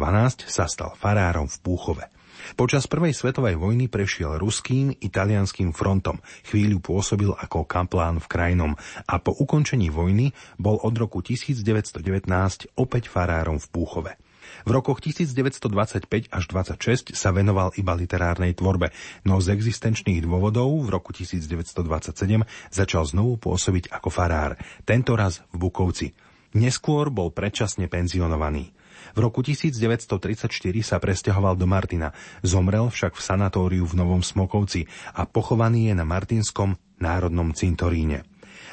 sa 0.48 0.72
stal 0.72 0.96
farárom 0.96 1.52
v 1.52 1.58
Púchove. 1.60 2.08
Počas 2.58 2.90
prvej 2.90 3.14
svetovej 3.14 3.56
vojny 3.60 3.86
prešiel 3.86 4.42
ruským, 4.42 4.96
italianským 4.98 5.76
frontom. 5.76 6.18
Chvíľu 6.48 6.82
pôsobil 6.82 7.30
ako 7.30 7.70
kaplán 7.70 8.18
v 8.18 8.28
krajnom 8.28 8.74
a 9.06 9.16
po 9.22 9.36
ukončení 9.36 9.94
vojny 9.94 10.34
bol 10.58 10.82
od 10.82 10.94
roku 10.98 11.22
1919 11.22 12.26
opäť 12.80 13.04
farárom 13.12 13.62
v 13.62 13.68
Púchove. 13.70 14.31
V 14.68 14.70
rokoch 14.72 15.02
1925 15.02 16.32
až 16.32 16.44
26 16.50 17.16
sa 17.16 17.30
venoval 17.36 17.74
iba 17.78 17.94
literárnej 17.98 18.56
tvorbe, 18.56 18.94
no 19.26 19.42
z 19.42 19.54
existenčných 19.56 20.24
dôvodov 20.24 20.86
v 20.86 20.90
roku 20.92 21.12
1927 21.12 22.46
začal 22.72 23.04
znovu 23.08 23.38
pôsobiť 23.42 23.92
ako 23.92 24.10
farár, 24.12 24.60
tento 24.86 25.18
raz 25.18 25.44
v 25.52 25.68
Bukovci. 25.68 26.08
Neskôr 26.52 27.08
bol 27.08 27.32
predčasne 27.32 27.88
penzionovaný. 27.88 28.76
V 29.16 29.20
roku 29.20 29.44
1934 29.44 30.52
sa 30.84 30.98
presťahoval 31.00 31.56
do 31.60 31.68
Martina, 31.68 32.16
zomrel 32.46 32.88
však 32.88 33.18
v 33.18 33.22
sanatóriu 33.24 33.84
v 33.88 33.98
Novom 33.98 34.24
Smokovci 34.24 34.88
a 35.16 35.28
pochovaný 35.28 35.92
je 35.92 35.94
na 35.98 36.06
Martinskom 36.08 36.80
národnom 37.02 37.52
cintoríne. 37.52 38.31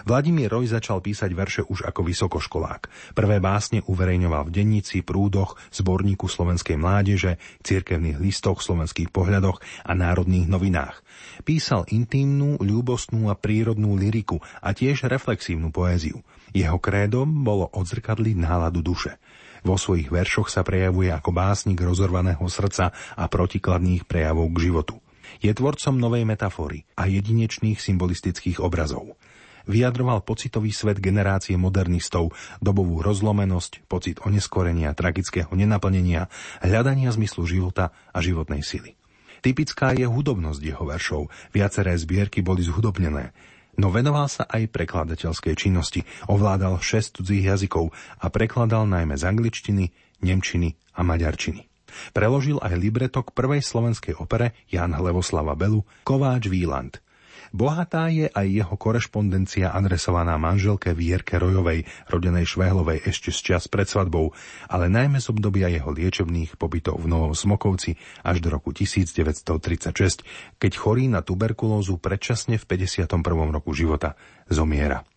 Vladimír 0.08 0.48
Roj 0.48 0.72
začal 0.72 1.04
písať 1.04 1.30
verše 1.36 1.60
už 1.68 1.84
ako 1.84 2.00
vysokoškolák. 2.00 3.12
Prvé 3.12 3.44
básne 3.44 3.84
uverejňoval 3.84 4.48
v 4.48 4.54
dennici, 4.56 5.04
prúdoch, 5.04 5.60
zborníku 5.68 6.24
slovenskej 6.24 6.80
mládeže, 6.80 7.36
cirkevných 7.60 8.16
listoch, 8.16 8.64
slovenských 8.64 9.12
pohľadoch 9.12 9.60
a 9.84 9.92
národných 9.92 10.48
novinách. 10.48 11.04
Písal 11.44 11.84
intimnú, 11.92 12.56
ľúbostnú 12.56 13.28
a 13.28 13.36
prírodnú 13.36 14.00
lyriku 14.00 14.40
a 14.64 14.72
tiež 14.72 15.04
reflexívnu 15.12 15.68
poéziu. 15.68 16.24
Jeho 16.56 16.80
krédom 16.80 17.44
bolo 17.44 17.68
odzrkadliť 17.68 18.36
náladu 18.40 18.80
duše. 18.80 19.20
Vo 19.60 19.76
svojich 19.76 20.08
veršoch 20.08 20.48
sa 20.48 20.64
prejavuje 20.64 21.12
ako 21.12 21.36
básnik 21.36 21.84
rozorvaného 21.84 22.48
srdca 22.48 22.96
a 23.12 23.28
protikladných 23.28 24.08
prejavov 24.08 24.56
k 24.56 24.72
životu. 24.72 24.96
Je 25.44 25.52
tvorcom 25.52 26.00
novej 26.00 26.24
metafory 26.24 26.88
a 26.96 27.04
jedinečných 27.04 27.76
symbolistických 27.76 28.64
obrazov. 28.64 29.20
Vyjadroval 29.68 30.24
pocitový 30.24 30.72
svet 30.72 30.98
generácie 30.98 31.54
modernistov, 31.60 32.32
dobovú 32.58 33.04
rozlomenosť, 33.04 33.84
pocit 33.86 34.16
oneskorenia, 34.24 34.96
tragického 34.96 35.52
nenaplnenia, 35.52 36.26
hľadania 36.64 37.12
zmyslu 37.12 37.44
života 37.44 37.92
a 38.10 38.18
životnej 38.24 38.64
sily. 38.64 38.96
Typická 39.38 39.94
je 39.94 40.08
hudobnosť 40.08 40.62
jeho 40.64 40.82
veršov, 40.82 41.30
viaceré 41.54 41.94
zbierky 41.94 42.42
boli 42.42 42.66
zhudobnené. 42.66 43.30
No 43.78 43.94
venoval 43.94 44.26
sa 44.26 44.42
aj 44.50 44.74
prekladateľskej 44.74 45.54
činnosti, 45.54 46.02
ovládal 46.26 46.82
6 46.82 47.22
cudzích 47.22 47.46
jazykov 47.46 47.94
a 48.18 48.26
prekladal 48.26 48.90
najmä 48.90 49.14
z 49.14 49.22
angličtiny, 49.30 49.84
nemčiny 50.26 50.74
a 50.98 51.06
maďarčiny. 51.06 51.70
Preložil 52.10 52.58
aj 52.58 52.74
libreto 52.74 53.22
k 53.22 53.30
prvej 53.30 53.62
slovenskej 53.62 54.18
opere 54.18 54.58
Jan 54.66 54.98
Hlevoslava 54.98 55.54
Belu 55.54 55.86
Kováč 56.02 56.50
Výland– 56.50 56.98
Bohatá 57.48 58.12
je 58.12 58.28
aj 58.28 58.44
jeho 58.44 58.74
korešpondencia 58.76 59.72
adresovaná 59.72 60.36
manželke 60.36 60.92
Vierke 60.92 61.40
Rojovej, 61.40 61.88
rodenej 62.12 62.44
Švehlovej 62.44 63.08
ešte 63.08 63.32
z 63.32 63.54
čas 63.54 63.72
pred 63.72 63.88
svadbou, 63.88 64.36
ale 64.68 64.92
najmä 64.92 65.16
z 65.16 65.32
obdobia 65.32 65.72
jeho 65.72 65.88
liečebných 65.88 66.60
pobytov 66.60 67.00
v 67.00 67.08
Novom 67.08 67.32
Smokovci 67.32 67.96
až 68.20 68.44
do 68.44 68.52
roku 68.52 68.76
1936, 68.76 70.60
keď 70.60 70.72
chorý 70.76 71.08
na 71.08 71.24
tuberkulózu 71.24 71.96
predčasne 71.96 72.60
v 72.60 72.64
51. 72.68 73.08
roku 73.48 73.72
života 73.72 74.12
zomiera. 74.52 75.08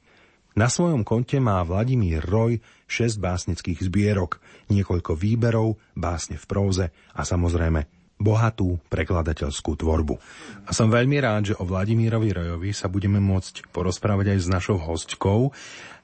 Na 0.51 0.67
svojom 0.67 1.07
konte 1.07 1.39
má 1.39 1.63
Vladimír 1.63 2.19
Roj 2.19 2.59
6 2.91 3.23
básnických 3.23 3.87
zbierok, 3.87 4.43
niekoľko 4.67 5.15
výberov, 5.15 5.79
básne 5.95 6.35
v 6.35 6.45
próze 6.47 6.85
a 7.15 7.23
samozrejme 7.23 8.00
bohatú 8.21 8.77
prekladateľskú 8.87 9.81
tvorbu. 9.81 10.15
A 10.69 10.71
som 10.71 10.93
veľmi 10.93 11.17
rád, 11.17 11.51
že 11.51 11.57
o 11.57 11.65
Vladimírovi 11.65 12.29
Rojovi 12.29 12.71
sa 12.71 12.85
budeme 12.85 13.17
môcť 13.17 13.73
porozprávať 13.73 14.37
aj 14.37 14.39
s 14.39 14.47
našou 14.47 14.77
hostkou, 14.77 15.49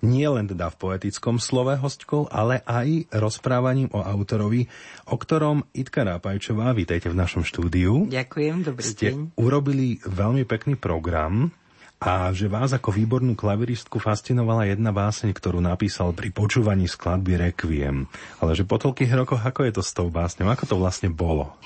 nie 0.02 0.26
len 0.30 0.46
teda 0.46 0.70
v 0.74 0.78
poetickom 0.78 1.42
slove 1.42 1.74
hostkou, 1.78 2.30
ale 2.30 2.62
aj 2.66 3.10
rozprávaním 3.18 3.90
o 3.94 4.02
autorovi, 4.02 4.70
o 5.10 5.16
ktorom 5.18 5.66
Itka 5.74 6.06
Rápajčová, 6.06 6.74
vítajte 6.74 7.10
v 7.10 7.18
našom 7.18 7.42
štúdiu. 7.42 8.06
Ďakujem, 8.06 8.56
dobrý 8.62 8.86
Ste 8.86 9.14
deň. 9.14 9.38
urobili 9.38 9.98
veľmi 10.06 10.46
pekný 10.46 10.78
program, 10.78 11.50
a 11.98 12.30
že 12.30 12.46
vás 12.46 12.78
ako 12.78 12.94
výbornú 12.94 13.34
klaviristku 13.34 13.98
fascinovala 13.98 14.70
jedna 14.70 14.94
báseň, 14.94 15.34
ktorú 15.34 15.58
napísal 15.58 16.14
pri 16.14 16.30
počúvaní 16.30 16.86
skladby 16.86 17.50
Requiem. 17.50 18.06
Ale 18.38 18.54
že 18.54 18.70
po 18.70 18.78
toľkých 18.78 19.18
rokoch, 19.18 19.42
ako 19.42 19.66
je 19.66 19.74
to 19.74 19.82
s 19.82 19.98
tou 19.98 20.14
básňou? 20.14 20.54
Ako 20.54 20.70
to 20.70 20.76
vlastne 20.78 21.10
bolo? 21.10 21.58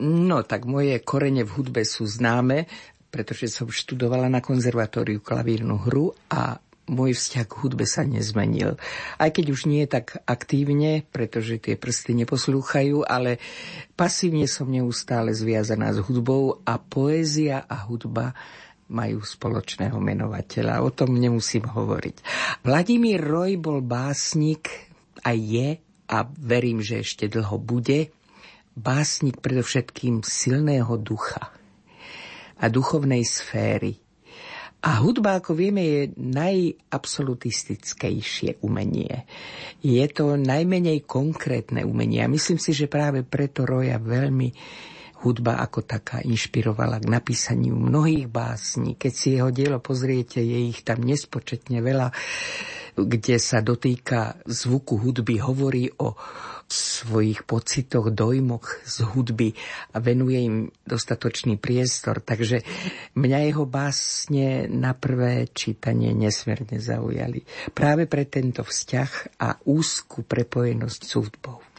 No, 0.00 0.40
tak 0.48 0.64
moje 0.64 0.96
korene 1.04 1.44
v 1.44 1.54
hudbe 1.60 1.84
sú 1.84 2.08
známe, 2.08 2.64
pretože 3.12 3.52
som 3.52 3.68
študovala 3.68 4.32
na 4.32 4.40
konzervatóriu 4.40 5.20
klavírnu 5.20 5.76
hru 5.76 6.16
a 6.32 6.56
môj 6.90 7.14
vzťah 7.14 7.46
k 7.46 7.58
hudbe 7.62 7.84
sa 7.86 8.02
nezmenil. 8.02 8.74
Aj 9.20 9.30
keď 9.30 9.46
už 9.54 9.70
nie 9.70 9.86
je 9.86 10.00
tak 10.00 10.18
aktívne, 10.26 11.06
pretože 11.14 11.62
tie 11.62 11.78
prsty 11.78 12.18
neposlúchajú, 12.24 13.06
ale 13.06 13.38
pasívne 13.94 14.50
som 14.50 14.66
neustále 14.66 15.30
zviazaná 15.30 15.94
s 15.94 16.02
hudbou 16.02 16.64
a 16.66 16.80
poézia 16.82 17.62
a 17.68 17.86
hudba 17.86 18.34
majú 18.90 19.22
spoločného 19.22 20.00
menovateľa. 20.02 20.82
O 20.82 20.90
tom 20.90 21.14
nemusím 21.14 21.62
hovoriť. 21.68 22.16
Vladimír 22.66 23.22
Roj 23.22 23.54
bol 23.62 23.78
básnik 23.86 24.90
a 25.22 25.30
je 25.30 25.78
a 26.10 26.18
verím, 26.26 26.82
že 26.82 27.06
ešte 27.06 27.30
dlho 27.30 27.54
bude 27.62 28.10
básnik 28.80 29.44
predovšetkým 29.44 30.24
silného 30.24 30.96
ducha 30.96 31.52
a 32.60 32.68
duchovnej 32.72 33.24
sféry. 33.28 34.00
A 34.80 35.04
hudba, 35.04 35.36
ako 35.36 35.52
vieme, 35.52 35.84
je 35.84 36.16
najabsolutistickejšie 36.16 38.64
umenie. 38.64 39.28
Je 39.84 40.00
to 40.08 40.40
najmenej 40.40 41.04
konkrétne 41.04 41.84
umenie 41.84 42.24
a 42.24 42.32
myslím 42.32 42.56
si, 42.56 42.72
že 42.72 42.88
práve 42.88 43.20
preto 43.20 43.68
Roja 43.68 44.00
veľmi 44.00 44.48
hudba 45.20 45.60
ako 45.60 45.84
taká 45.84 46.24
inšpirovala 46.24 47.00
k 47.00 47.06
napísaniu 47.12 47.76
mnohých 47.76 48.26
básní. 48.26 48.96
Keď 48.96 49.12
si 49.12 49.36
jeho 49.36 49.52
dielo 49.52 49.78
pozriete, 49.78 50.40
je 50.40 50.72
ich 50.72 50.80
tam 50.80 51.04
nespočetne 51.04 51.84
veľa, 51.84 52.08
kde 52.96 53.36
sa 53.38 53.60
dotýka 53.60 54.40
zvuku 54.48 54.98
hudby, 54.98 55.38
hovorí 55.40 55.92
o 56.00 56.16
svojich 56.70 57.42
pocitoch, 57.42 58.14
dojmoch 58.14 58.86
z 58.86 59.02
hudby 59.02 59.50
a 59.90 59.98
venuje 59.98 60.38
im 60.46 60.56
dostatočný 60.86 61.58
priestor. 61.58 62.22
Takže 62.22 62.62
mňa 63.18 63.38
jeho 63.50 63.66
básne 63.66 64.70
na 64.70 64.94
prvé 64.94 65.50
čítanie 65.50 66.14
nesmierne 66.14 66.78
zaujali. 66.78 67.42
Práve 67.74 68.06
pre 68.06 68.22
tento 68.30 68.62
vzťah 68.62 69.42
a 69.42 69.58
úzku 69.66 70.22
prepojenosť 70.22 71.00
s 71.02 71.12
hudbou. 71.18 71.69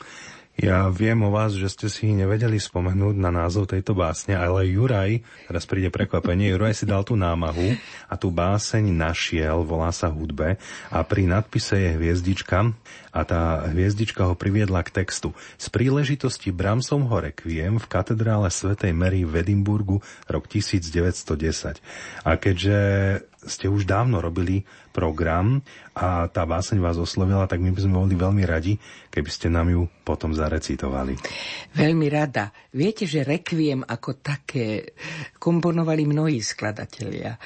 Ja 0.59 0.91
viem 0.91 1.15
o 1.23 1.31
vás, 1.31 1.55
že 1.55 1.71
ste 1.71 1.87
si 1.87 2.11
nevedeli 2.11 2.59
spomenúť 2.59 3.15
na 3.15 3.31
názov 3.31 3.71
tejto 3.71 3.95
básne, 3.95 4.35
ale 4.35 4.67
Juraj, 4.67 5.23
teraz 5.47 5.63
príde 5.63 5.87
prekvapenie, 5.87 6.51
Juraj 6.51 6.75
si 6.75 6.85
dal 6.85 7.07
tú 7.07 7.15
námahu 7.15 7.79
a 8.11 8.19
tú 8.19 8.35
báseň 8.35 8.91
našiel, 8.91 9.63
volá 9.63 9.95
sa 9.95 10.11
hudbe 10.11 10.59
a 10.91 10.99
pri 11.07 11.23
nadpise 11.23 11.79
je 11.79 11.91
hviezdička 11.95 12.77
a 13.15 13.21
tá 13.23 13.63
hviezdička 13.71 14.27
ho 14.27 14.35
priviedla 14.35 14.83
k 14.83 15.01
textu. 15.01 15.31
Z 15.55 15.71
príležitosti 15.71 16.51
Bramsomho 16.51 17.15
rekviem 17.15 17.79
v 17.79 17.87
katedrále 17.87 18.51
svätej 18.51 18.91
Mary 18.91 19.23
v 19.23 19.47
Edimburgu 19.47 20.03
rok 20.27 20.51
1910. 20.51 21.79
A 22.27 22.31
keďže 22.35 22.77
ste 23.41 23.65
už 23.65 23.89
dávno 23.89 24.21
robili 24.21 24.61
program 24.93 25.65
a 25.97 26.29
tá 26.29 26.45
báseň 26.45 26.77
vás 26.77 26.97
oslovila, 27.01 27.49
tak 27.49 27.57
my 27.57 27.73
by 27.73 27.81
sme 27.81 27.97
boli 27.97 28.13
veľmi 28.13 28.43
radi, 28.45 28.77
keby 29.09 29.29
ste 29.31 29.47
nám 29.49 29.71
ju 29.73 29.89
potom 30.05 30.35
zarecitovali. 30.35 31.17
Veľmi 31.73 32.07
rada. 32.11 32.53
Viete, 32.69 33.09
že 33.09 33.25
rekviem 33.25 33.81
ako 33.81 34.21
také 34.21 34.93
komponovali 35.41 36.05
mnohí 36.05 36.37
skladatelia. 36.43 37.39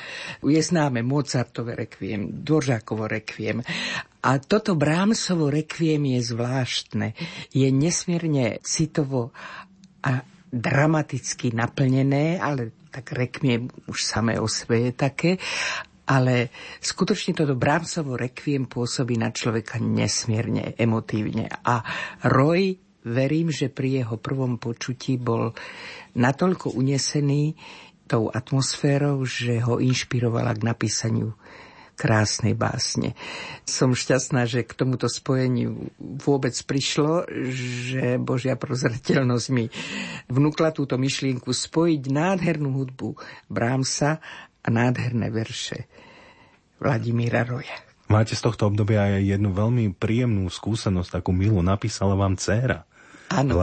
Je 0.43 0.59
známe 0.59 0.99
Mozartové 0.99 1.87
rekviem, 1.87 2.43
Dvoržákovo 2.43 3.07
rekviem. 3.07 3.63
A 4.25 4.41
toto 4.41 4.73
Brahmsovo 4.73 5.53
rekviem 5.53 6.17
je 6.17 6.19
zvláštne. 6.33 7.07
Je 7.53 7.69
nesmierne 7.69 8.57
citovo 8.65 9.31
a 10.01 10.34
dramaticky 10.55 11.51
naplnené, 11.51 12.39
ale 12.39 12.87
tak 12.87 13.11
rekviem 13.11 13.67
už 13.91 13.99
samé 13.99 14.39
o 14.39 14.47
sebe 14.47 14.87
je 14.87 14.91
také, 14.95 15.31
ale 16.07 16.53
skutočne 16.79 17.35
toto 17.35 17.59
Brahmsovo 17.59 18.15
rekviem 18.15 18.69
pôsobí 18.69 19.19
na 19.19 19.33
človeka 19.35 19.81
nesmierne 19.81 20.77
emotívne. 20.79 21.49
A 21.65 21.81
Roy, 22.29 22.77
verím, 23.03 23.51
že 23.51 23.73
pri 23.73 24.05
jeho 24.05 24.15
prvom 24.15 24.61
počutí 24.61 25.17
bol 25.17 25.51
natoľko 26.15 26.77
unesený 26.77 27.57
tou 28.05 28.29
atmosférou, 28.29 29.25
že 29.25 29.59
ho 29.65 29.81
inšpirovala 29.81 30.53
k 30.53 30.61
napísaniu 30.61 31.33
krásnej 31.95 32.53
básne. 32.53 33.15
Som 33.63 33.95
šťastná, 33.95 34.43
že 34.45 34.67
k 34.67 34.75
tomuto 34.75 35.07
spojeniu 35.07 35.89
vôbec 35.97 36.53
prišlo, 36.53 37.25
že 37.49 38.19
Božia 38.19 38.59
prozreteľnosť 38.59 39.47
mi 39.55 39.71
vnúkla 40.27 40.75
túto 40.75 40.99
myšlienku 40.99 41.49
spojiť 41.49 42.01
nádhernú 42.11 42.75
hudbu 42.75 43.15
Brahmsa 43.47 44.19
a 44.61 44.67
nádherné 44.67 45.31
verše 45.31 45.87
Vladimíra 46.83 47.47
Roja. 47.47 47.79
Máte 48.05 48.37
z 48.37 48.45
tohto 48.45 48.69
obdobia 48.69 49.17
aj 49.17 49.33
jednu 49.33 49.49
veľmi 49.49 49.97
príjemnú 49.97 50.45
skúsenosť, 50.45 51.21
takú 51.21 51.33
milú, 51.33 51.65
napísala 51.65 52.13
vám 52.13 52.37
dcéra. 52.37 52.85
Áno, 53.35 53.59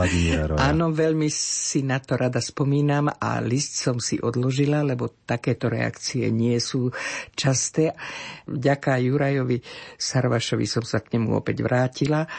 áno, 0.61 0.85
veľmi 0.93 1.33
si 1.33 1.81
na 1.81 1.97
to 1.97 2.13
rada 2.13 2.37
spomínam 2.37 3.09
a 3.09 3.41
list 3.41 3.81
som 3.81 3.97
si 3.97 4.21
odložila, 4.21 4.85
lebo 4.85 5.09
takéto 5.25 5.65
reakcie 5.65 6.29
nie 6.29 6.61
sú 6.61 6.93
časté. 7.33 7.97
Vďaka 8.45 9.01
Jurajovi 9.01 9.65
Sarvašovi 9.97 10.65
som 10.69 10.85
sa 10.85 11.01
k 11.01 11.17
nemu 11.17 11.33
opäť 11.33 11.65
vrátila 11.65 12.29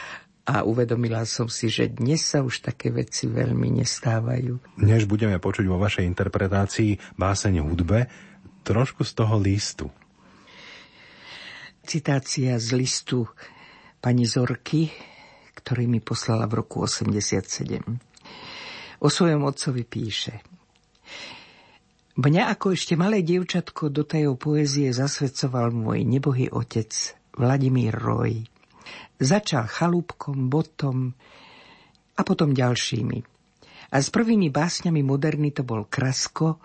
a 0.45 0.61
uvedomila 0.63 1.25
som 1.25 1.49
si, 1.49 1.67
že 1.67 1.89
dnes 1.89 2.21
sa 2.21 2.45
už 2.45 2.63
také 2.63 2.93
veci 2.93 3.25
veľmi 3.27 3.83
nestávajú. 3.83 4.79
Než 4.79 5.09
budeme 5.09 5.41
počuť 5.41 5.65
vo 5.67 5.81
vašej 5.81 6.05
interpretácii 6.05 7.19
báseň 7.19 7.65
hudbe, 7.65 8.07
trošku 8.61 9.01
z 9.03 9.11
toho 9.11 9.35
listu. 9.41 9.89
Citácia 11.85 12.57
z 12.57 12.69
listu 12.73 13.29
pani 14.01 14.25
Zorky, 14.25 14.89
ktorý 15.55 15.87
mi 15.87 16.03
poslala 16.03 16.45
v 16.51 16.61
roku 16.61 16.83
87. 16.83 17.79
O 19.01 19.07
svojom 19.07 19.41
otcovi 19.47 19.83
píše. 19.87 20.43
Mňa 22.15 22.47
ako 22.55 22.75
ešte 22.75 22.95
malé 22.95 23.27
dievčatko 23.27 23.91
do 23.91 24.07
tajov 24.07 24.39
poezie 24.39 24.95
zasvedcoval 24.95 25.75
môj 25.75 26.07
nebohý 26.07 26.47
otec 26.47 26.91
Vladimír 27.35 27.91
Roj. 27.91 28.47
Začal 29.19 29.67
chalúbkom, 29.67 30.47
botom 30.47 31.11
a 32.15 32.21
potom 32.23 32.55
ďalšími. 32.55 33.19
A 33.91 33.95
s 33.99 34.07
prvými 34.11 34.47
básňami 34.47 35.03
moderny 35.03 35.51
to 35.51 35.67
bol 35.67 35.87
Krasko, 35.91 36.59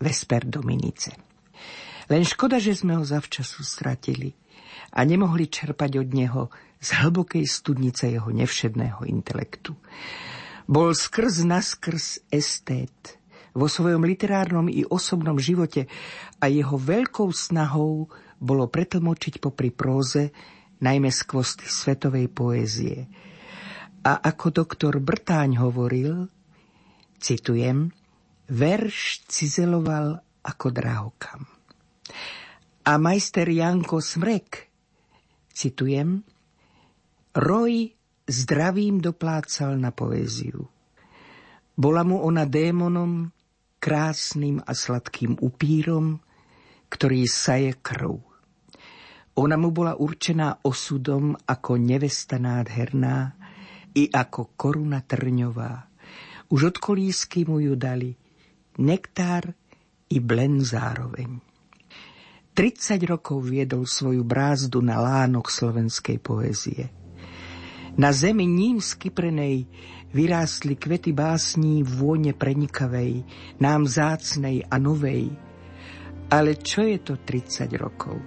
Vesper 0.00 0.48
Dominice. 0.48 1.12
Len 2.08 2.24
škoda, 2.24 2.56
že 2.60 2.76
sme 2.76 2.96
ho 2.96 3.04
zavčasu 3.04 3.64
stratili 3.64 4.32
a 4.96 5.04
nemohli 5.04 5.48
čerpať 5.48 6.00
od 6.00 6.08
neho 6.12 6.42
z 6.84 6.88
hlbokej 7.00 7.48
studnice 7.48 8.12
jeho 8.12 8.28
nevšedného 8.28 9.08
intelektu. 9.08 9.72
Bol 10.68 10.92
skrz 10.92 11.48
naskrz 11.48 12.28
estét 12.28 13.16
vo 13.56 13.64
svojom 13.64 14.04
literárnom 14.04 14.68
i 14.68 14.84
osobnom 14.84 15.40
živote 15.40 15.88
a 16.42 16.44
jeho 16.52 16.76
veľkou 16.76 17.32
snahou 17.32 18.12
bolo 18.36 18.68
pretlmočiť 18.68 19.40
popri 19.40 19.72
próze 19.72 20.28
najmä 20.84 21.08
skvosty 21.08 21.64
svetovej 21.64 22.28
poézie. 22.28 23.08
A 24.04 24.20
ako 24.20 24.52
doktor 24.52 25.00
Brtáň 25.00 25.64
hovoril, 25.64 26.28
citujem, 27.16 27.88
verš 28.52 29.24
cizeloval 29.24 30.20
ako 30.44 30.66
drahokam. 30.68 31.48
A 32.84 33.00
majster 33.00 33.48
Janko 33.48 34.04
Smrek, 34.04 34.68
citujem, 35.56 36.20
roj 37.34 37.90
zdravým 38.30 39.02
doplácal 39.02 39.74
na 39.74 39.90
poéziu. 39.90 40.70
Bola 41.74 42.06
mu 42.06 42.22
ona 42.22 42.46
démonom, 42.46 43.34
krásnym 43.82 44.62
a 44.62 44.72
sladkým 44.72 45.42
upírom, 45.42 46.22
ktorý 46.86 47.26
saje 47.26 47.74
krv. 47.82 48.22
Ona 49.34 49.58
mu 49.58 49.74
bola 49.74 49.98
určená 49.98 50.62
osudom 50.62 51.34
ako 51.34 51.74
nevesta 51.74 52.38
nádherná 52.38 53.34
i 53.98 54.06
ako 54.06 54.54
koruna 54.54 55.02
trňová. 55.02 55.90
Už 56.54 56.70
od 56.70 56.76
kolísky 56.78 57.42
mu 57.42 57.58
ju 57.58 57.74
dali 57.74 58.14
nektár 58.78 59.50
i 60.14 60.22
blen 60.22 60.62
zároveň. 60.62 61.42
30 62.54 63.02
rokov 63.10 63.42
viedol 63.50 63.90
svoju 63.90 64.22
brázdu 64.22 64.78
na 64.78 65.02
lánok 65.02 65.50
slovenskej 65.50 66.22
poézie. 66.22 67.03
Na 67.94 68.10
zemi 68.10 68.42
ním 68.42 68.82
skyprenej 68.82 69.70
vyrástli 70.10 70.74
kvety 70.74 71.14
básní 71.14 71.86
vône 71.86 72.34
prenikavej, 72.34 73.22
nám 73.62 73.86
zácnej 73.86 74.66
a 74.66 74.78
novej. 74.82 75.30
Ale 76.30 76.58
čo 76.58 76.82
je 76.82 76.98
to 77.02 77.22
30 77.22 77.70
rokov? 77.78 78.18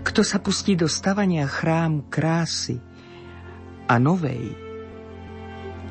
Kto 0.00 0.20
sa 0.24 0.40
pustí 0.40 0.76
do 0.80 0.88
stavania 0.88 1.44
chrámu 1.44 2.08
krásy 2.08 2.80
a 3.84 4.00
novej? 4.00 4.56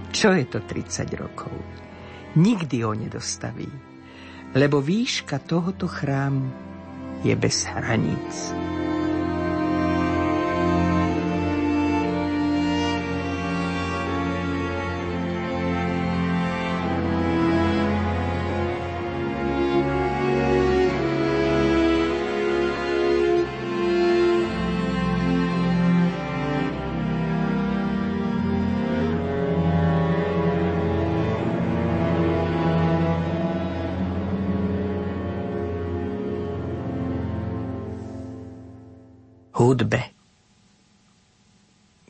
Čo 0.10 0.34
je 0.34 0.46
to 0.50 0.66
30 0.66 1.06
rokov? 1.14 1.54
Nikdy 2.34 2.78
ho 2.82 2.94
nedostaví, 2.98 3.70
lebo 4.58 4.82
výška 4.82 5.42
tohoto 5.46 5.86
chrámu 5.86 6.50
je 7.22 7.34
bez 7.38 7.70
hraníc. 7.70 8.54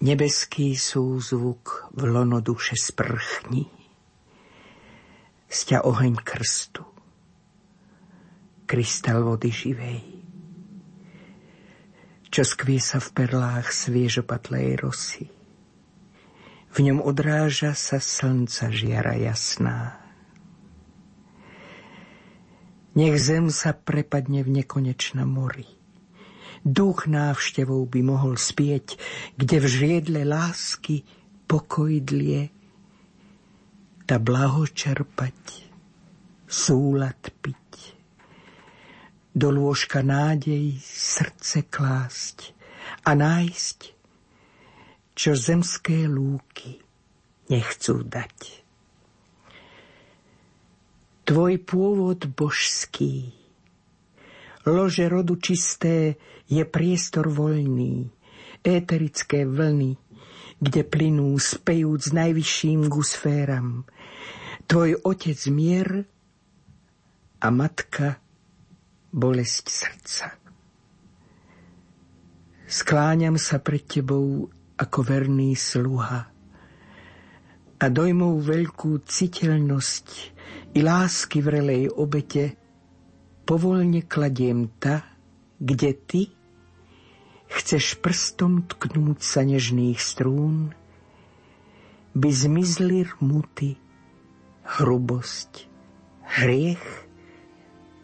Nebeský 0.10 0.74
súzvuk 0.74 1.93
v 1.93 2.10
lono 2.10 2.41
duše 2.41 2.74
sprchní. 2.74 3.69
Sťa 5.45 5.86
oheň 5.86 6.17
krstu, 6.26 6.82
krystal 8.65 9.22
vody 9.22 9.54
živej, 9.54 10.02
čo 12.26 12.41
skvie 12.41 12.82
sa 12.82 12.98
v 12.98 13.22
perlách 13.22 13.69
sviežopatlej 13.69 14.82
rosy. 14.82 15.30
V 16.74 16.78
ňom 16.89 17.06
odráža 17.06 17.78
sa 17.78 18.02
slnca 18.02 18.74
žiara 18.74 19.13
jasná. 19.13 19.93
Nech 22.98 23.13
zem 23.22 23.54
sa 23.54 23.78
prepadne 23.78 24.41
v 24.41 24.58
nekonečnom 24.58 25.30
mori 25.30 25.79
duch 26.63 27.08
návštevou 27.08 27.88
by 27.88 28.02
mohol 28.04 28.36
spieť, 28.36 29.00
kde 29.39 29.56
v 29.60 29.67
žiedle 29.67 30.22
lásky 30.28 31.04
pokoj 31.50 31.91
dlie, 32.04 32.52
ta 34.06 34.17
blaho 34.17 34.65
čerpať, 34.65 35.65
súlad 36.50 37.19
piť, 37.45 37.93
do 39.34 39.54
lôžka 39.54 40.02
nádej 40.02 40.82
srdce 40.82 41.69
klásť 41.69 42.58
a 43.06 43.13
nájsť, 43.13 43.80
čo 45.13 45.38
zemské 45.38 46.10
lúky 46.10 46.82
nechcú 47.54 48.02
dať. 48.02 48.65
Tvoj 51.30 51.54
pôvod 51.62 52.26
božský, 52.34 53.30
lože 54.65 55.06
rodu 55.06 55.38
čisté, 55.38 56.17
je 56.50 56.66
priestor 56.66 57.30
voľný, 57.30 58.10
éterické 58.66 59.46
vlny, 59.46 59.96
kde 60.60 60.82
plynú 60.84 61.38
spejúc 61.38 62.12
najvyšším 62.12 62.90
gusféram. 62.90 63.86
Tvoj 64.66 65.00
otec 65.06 65.40
mier 65.54 66.04
a 67.40 67.48
matka 67.54 68.20
bolesť 69.14 69.66
srdca. 69.70 70.28
Skláňam 72.70 73.38
sa 73.38 73.58
pred 73.64 73.82
tebou 73.82 74.50
ako 74.78 75.00
verný 75.02 75.58
sluha 75.58 76.30
a 77.80 77.86
dojmou 77.88 78.38
veľkú 78.44 79.08
citeľnosť 79.08 80.08
i 80.76 80.80
lásky 80.84 81.40
vrelej 81.42 81.90
obete 81.90 82.54
povolne 83.47 84.06
kladiem 84.06 84.70
ta, 84.78 85.02
kde 85.58 85.89
ty 86.06 86.22
Chceš 87.50 87.97
prstom 88.00 88.64
tknúť 88.66 89.20
sa 89.26 89.41
nežných 89.41 89.97
strún, 89.97 90.72
by 92.14 92.30
zmizli 92.30 93.06
rmuty, 93.18 93.78
hrubosť, 94.66 95.66
hriech 96.39 96.86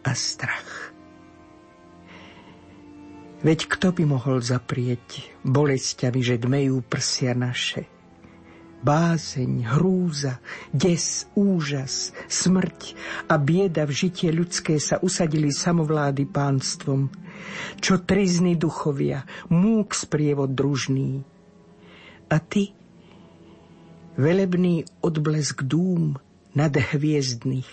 a 0.06 0.12
strach. 0.14 0.94
Veď 3.46 3.70
kto 3.70 3.94
by 3.94 4.02
mohol 4.06 4.42
zaprieť 4.42 5.30
bolestiami, 5.46 6.20
že 6.22 6.42
dmejú 6.42 6.82
prsia 6.86 7.34
naše– 7.34 7.86
bázeň, 8.86 9.74
hrúza, 9.74 10.38
des, 10.70 11.26
úžas, 11.34 12.14
smrť 12.30 12.94
a 13.26 13.34
bieda 13.34 13.82
v 13.82 14.06
žitie 14.06 14.30
ľudské 14.30 14.78
sa 14.78 15.02
usadili 15.02 15.50
samovlády 15.50 16.22
pánstvom, 16.30 17.10
čo 17.82 17.98
trizní 18.06 18.54
duchovia, 18.54 19.26
múk 19.50 19.90
sprievod 19.90 20.54
družný. 20.54 21.26
A 22.30 22.38
ty, 22.38 22.70
velebný 24.14 24.86
odblesk 25.02 25.66
dúm 25.66 26.22
nad 26.54 26.70
hviezdnych, 26.70 27.70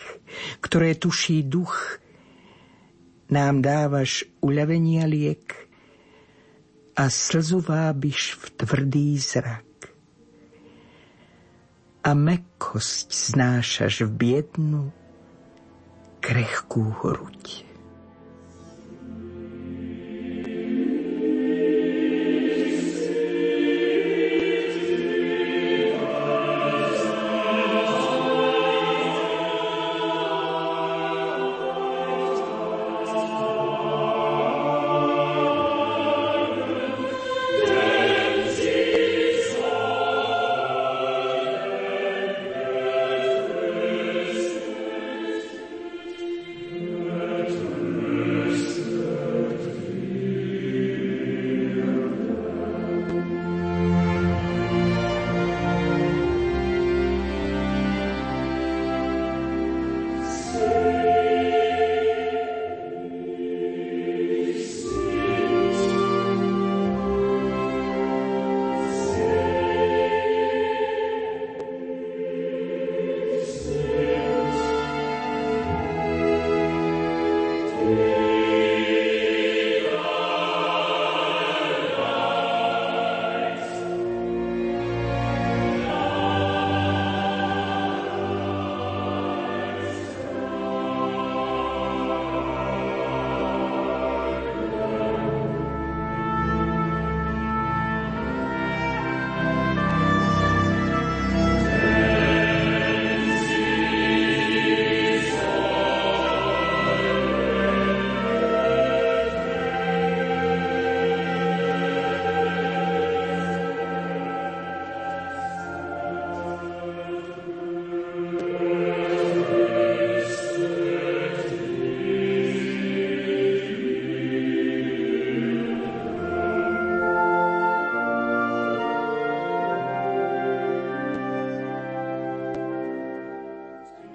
ktoré 0.65 0.97
tuší 0.97 1.45
duch, 1.45 2.01
nám 3.29 3.61
dávaš 3.61 4.25
uľavenia 4.41 5.05
liek 5.09 5.69
a 6.93 7.09
slzu 7.09 7.65
vábiš 7.65 8.37
v 8.37 8.43
tvrdý 8.61 9.09
zrak 9.17 9.72
a 12.03 12.11
mekkosť 12.11 13.07
znášaš 13.11 14.03
v 14.03 14.11
biednu, 14.11 14.91
krehkú 16.19 16.91
hruď. 16.99 17.72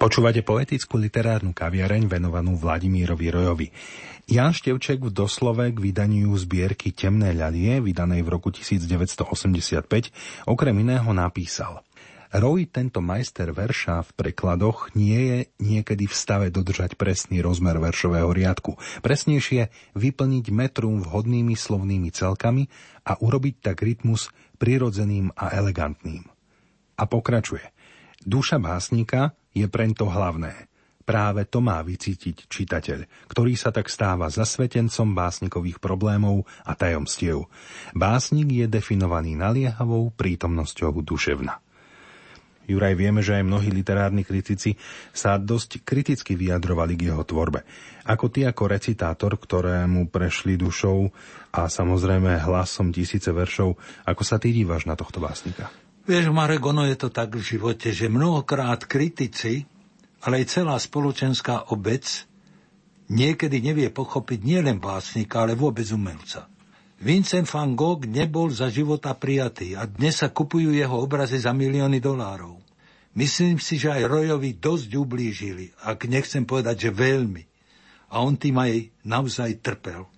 Počúvate 0.09 0.41
poetickú 0.41 0.97
literárnu 0.97 1.53
kaviareň 1.53 2.09
venovanú 2.09 2.57
Vladimírovi 2.57 3.29
Rojovi. 3.29 3.69
Jan 4.25 4.57
Števček 4.57 5.05
v 5.05 5.13
doslove 5.13 5.69
k 5.69 5.77
vydaniu 5.77 6.33
zbierky 6.33 6.97
Temné 6.97 7.37
ľadie, 7.37 7.77
vydanej 7.77 8.25
v 8.25 8.29
roku 8.33 8.49
1985, 8.49 10.49
okrem 10.49 10.75
iného 10.81 11.05
napísal 11.13 11.85
Roy, 12.33 12.65
tento 12.65 13.05
majster 13.05 13.53
verša 13.53 14.01
v 14.01 14.09
prekladoch, 14.17 14.89
nie 14.97 15.19
je 15.29 15.37
niekedy 15.61 16.09
v 16.09 16.15
stave 16.17 16.49
dodržať 16.49 16.97
presný 16.97 17.45
rozmer 17.45 17.77
veršového 17.77 18.33
riadku. 18.33 18.81
Presnejšie 19.05 19.69
vyplniť 19.93 20.45
metrum 20.49 21.05
vhodnými 21.05 21.53
slovnými 21.53 22.09
celkami 22.09 22.65
a 23.05 23.13
urobiť 23.13 23.61
tak 23.61 23.85
rytmus 23.85 24.33
prirodzeným 24.57 25.37
a 25.37 25.53
elegantným. 25.53 26.25
A 26.97 27.05
pokračuje. 27.05 27.61
Duša 28.25 28.57
básnika 28.57 29.37
je 29.53 29.65
preň 29.65 29.97
to 29.97 30.05
hlavné. 30.09 30.69
Práve 31.09 31.41
to 31.49 31.57
má 31.57 31.81
vycítiť 31.81 32.45
čitateľ, 32.45 33.09
ktorý 33.25 33.57
sa 33.57 33.73
tak 33.73 33.89
stáva 33.89 34.29
zasvetencom 34.29 35.17
básnikových 35.17 35.81
problémov 35.81 36.45
a 36.61 36.77
tajomstiev. 36.77 37.49
Básnik 37.97 38.45
je 38.53 38.69
definovaný 38.69 39.33
naliehavou 39.33 40.13
prítomnosťou 40.13 41.01
duševna. 41.01 41.57
Juraj, 42.69 42.93
vieme, 42.93 43.25
že 43.25 43.41
aj 43.41 43.49
mnohí 43.49 43.73
literárni 43.73 44.21
kritici 44.21 44.77
sa 45.09 45.41
dosť 45.41 45.81
kriticky 45.81 46.37
vyjadrovali 46.37 46.93
k 46.93 47.09
jeho 47.09 47.25
tvorbe. 47.25 47.65
Ako 48.05 48.29
ty 48.29 48.45
ako 48.45 48.69
recitátor, 48.69 49.33
ktorému 49.41 50.13
prešli 50.13 50.53
dušou 50.61 51.09
a 51.57 51.65
samozrejme 51.65 52.37
hlasom 52.45 52.93
tisíce 52.93 53.33
veršov, 53.33 53.73
ako 54.05 54.21
sa 54.21 54.37
ty 54.37 54.53
dívaš 54.53 54.85
na 54.85 54.93
tohto 54.93 55.17
básnika? 55.17 55.88
Vieš, 56.09 56.33
Marek, 56.33 56.65
ono 56.65 56.89
je 56.89 56.97
to 56.97 57.13
tak 57.13 57.37
v 57.37 57.45
živote, 57.45 57.93
že 57.93 58.09
mnohokrát 58.09 58.81
kritici, 58.81 59.69
ale 60.25 60.41
aj 60.41 60.57
celá 60.57 60.73
spoločenská 60.81 61.69
obec 61.69 62.25
niekedy 63.13 63.61
nevie 63.61 63.93
pochopiť 63.93 64.41
nielen 64.41 64.81
básnika, 64.81 65.45
ale 65.45 65.53
vôbec 65.53 65.85
umelca. 65.93 66.49
Vincent 66.97 67.45
van 67.53 67.77
Gogh 67.77 68.09
nebol 68.09 68.49
za 68.49 68.73
života 68.73 69.13
prijatý 69.13 69.77
a 69.77 69.85
dnes 69.85 70.17
sa 70.17 70.33
kupujú 70.33 70.73
jeho 70.73 70.97
obrazy 70.97 71.37
za 71.37 71.53
milióny 71.53 72.01
dolárov. 72.01 72.57
Myslím 73.13 73.61
si, 73.61 73.77
že 73.77 73.93
aj 73.93 74.09
Rojovi 74.09 74.57
dosť 74.57 74.89
ublížili, 74.97 75.77
ak 75.85 76.09
nechcem 76.09 76.41
povedať, 76.41 76.89
že 76.89 76.97
veľmi. 77.05 77.45
A 78.17 78.25
on 78.25 78.33
tým 78.33 78.57
aj 78.57 79.05
naozaj 79.05 79.61
trpel. 79.61 80.09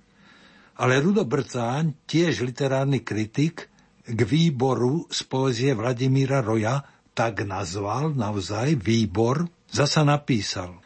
Ale 0.79 1.03
Rudo 1.03 1.27
Brcáň, 1.27 2.07
tiež 2.07 2.47
literárny 2.47 3.03
kritik, 3.03 3.67
k 4.05 4.19
výboru 4.25 5.05
z 5.13 5.19
poezie 5.29 5.77
Vladimíra 5.77 6.41
Roja 6.41 6.81
tak 7.13 7.45
nazval 7.45 8.17
naozaj 8.17 8.79
výbor, 8.79 9.45
zasa 9.69 10.01
napísal. 10.01 10.79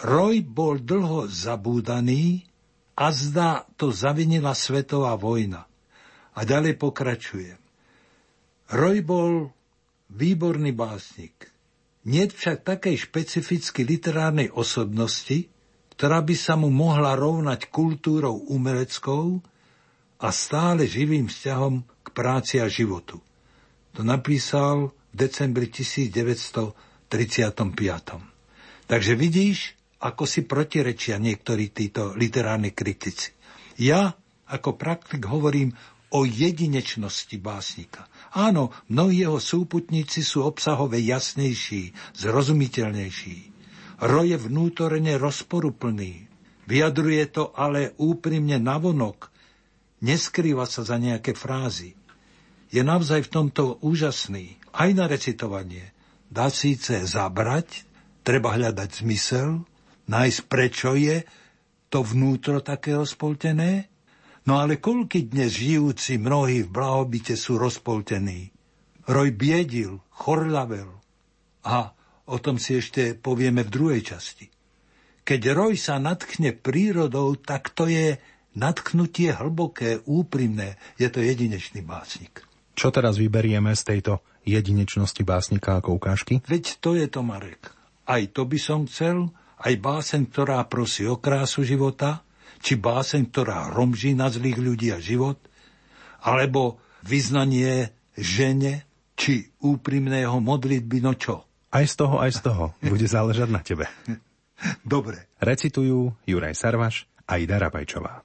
Roj 0.00 0.44
bol 0.46 0.80
dlho 0.80 1.26
zabúdaný 1.26 2.46
a 2.96 3.10
zdá 3.12 3.64
to 3.74 3.92
zavinila 3.92 4.54
svetová 4.54 5.16
vojna. 5.16 5.66
A 6.36 6.40
ďalej 6.46 6.78
pokračuje. 6.78 7.52
Roj 8.70 8.96
bol 9.02 9.32
výborný 10.14 10.70
básnik. 10.70 11.50
Nie 12.06 12.30
však 12.30 12.64
takej 12.64 12.96
špecificky 12.96 13.84
literárnej 13.84 14.48
osobnosti, 14.48 15.52
ktorá 15.98 16.24
by 16.24 16.32
sa 16.32 16.56
mu 16.56 16.72
mohla 16.72 17.12
rovnať 17.12 17.68
kultúrou 17.68 18.40
umeleckou 18.48 19.44
a 20.16 20.28
stále 20.32 20.88
živým 20.88 21.28
vzťahom 21.28 21.84
práci 22.12 22.58
a 22.62 22.66
životu. 22.70 23.18
To 23.94 24.06
napísal 24.06 24.94
v 25.10 25.14
decembri 25.14 25.66
1935. 25.66 27.10
Takže 28.86 29.12
vidíš, 29.14 29.74
ako 30.00 30.24
si 30.24 30.46
protirečia 30.46 31.20
niektorí 31.20 31.70
títo 31.70 32.16
literárni 32.16 32.72
kritici. 32.72 33.34
Ja 33.76 34.14
ako 34.50 34.74
praktik 34.74 35.26
hovorím 35.26 35.74
o 36.10 36.26
jedinečnosti 36.26 37.38
básnika. 37.38 38.10
Áno, 38.34 38.74
mnohí 38.90 39.22
jeho 39.22 39.38
súputníci 39.38 40.26
sú 40.26 40.42
obsahove 40.42 40.98
jasnejší, 40.98 41.94
zrozumiteľnejší. 42.18 43.36
Ro 44.00 44.22
je 44.26 44.34
vnútorne 44.34 45.14
rozporuplný. 45.20 46.26
Vyjadruje 46.66 47.24
to 47.30 47.54
ale 47.54 47.94
úprimne 48.00 48.58
navonok. 48.58 49.30
Neskrýva 50.00 50.64
sa 50.64 50.82
za 50.82 50.96
nejaké 50.96 51.36
frázy 51.36 51.99
je 52.70 52.82
naozaj 52.86 53.26
v 53.26 53.32
tomto 53.34 53.82
úžasný. 53.82 54.58
Aj 54.70 54.90
na 54.94 55.10
recitovanie. 55.10 55.90
Dá 56.30 56.46
síce 56.46 57.02
zabrať, 57.02 57.82
treba 58.22 58.54
hľadať 58.54 59.02
zmysel, 59.02 59.66
nájsť 60.06 60.40
prečo 60.46 60.94
je 60.94 61.26
to 61.90 62.06
vnútro 62.06 62.62
takého 62.62 63.02
spoltené, 63.02 63.90
no 64.46 64.62
ale 64.62 64.78
koľky 64.78 65.26
dnes 65.26 65.58
žijúci 65.58 66.22
mnohí 66.22 66.62
v 66.62 66.70
blahobite 66.70 67.34
sú 67.34 67.58
rozpoltení. 67.58 68.54
Roj 69.10 69.34
biedil, 69.34 69.98
chorlavel. 70.14 71.02
A 71.66 71.90
o 72.30 72.36
tom 72.38 72.62
si 72.62 72.78
ešte 72.78 73.18
povieme 73.18 73.66
v 73.66 73.74
druhej 73.74 74.02
časti. 74.06 74.46
Keď 75.26 75.40
roj 75.50 75.74
sa 75.74 75.98
natchne 75.98 76.54
prírodou, 76.54 77.34
tak 77.34 77.74
to 77.74 77.90
je 77.90 78.22
natknutie 78.54 79.34
hlboké, 79.34 80.06
úprimné. 80.06 80.78
Je 80.94 81.10
to 81.10 81.18
jedinečný 81.18 81.82
básnik. 81.82 82.49
Čo 82.80 82.88
teraz 82.88 83.20
vyberieme 83.20 83.76
z 83.76 83.82
tejto 83.84 84.24
jedinečnosti 84.48 85.20
básnika 85.20 85.76
ako 85.84 86.00
ukážky? 86.00 86.40
Veď 86.48 86.80
to 86.80 86.96
je 86.96 87.12
to, 87.12 87.20
Marek. 87.20 87.76
Aj 88.08 88.24
to 88.32 88.48
by 88.48 88.56
som 88.56 88.88
chcel, 88.88 89.28
aj 89.60 89.76
básen, 89.84 90.24
ktorá 90.24 90.64
prosí 90.64 91.04
o 91.04 91.20
krásu 91.20 91.60
života, 91.60 92.24
či 92.64 92.80
básen, 92.80 93.28
ktorá 93.28 93.68
hromží 93.68 94.16
na 94.16 94.32
zlých 94.32 94.56
ľudí 94.56 94.88
a 94.96 94.98
život, 94.98 95.36
alebo 96.24 96.80
vyznanie 97.04 97.92
žene, 98.16 98.88
či 99.12 99.52
úprimného 99.60 100.40
modlitby, 100.40 101.04
no 101.04 101.12
čo? 101.20 101.44
Aj 101.68 101.84
z 101.84 102.00
toho, 102.00 102.16
aj 102.16 102.32
z 102.32 102.40
toho. 102.48 102.72
Bude 102.80 103.04
záležať 103.04 103.48
na 103.52 103.60
tebe. 103.60 103.92
Dobre. 104.88 105.28
Recitujú 105.36 106.16
Juraj 106.24 106.56
Sarvaš 106.56 107.04
a 107.28 107.36
Ida 107.36 107.60
Rabajčová. 107.60 108.24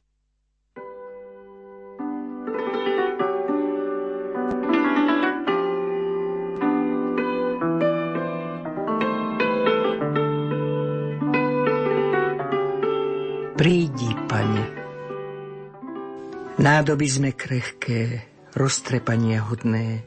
Nádoby 16.65 17.05
sme 17.05 17.29
krehké, 17.29 18.25
roztrepanie 18.57 19.37
hodné. 19.37 20.01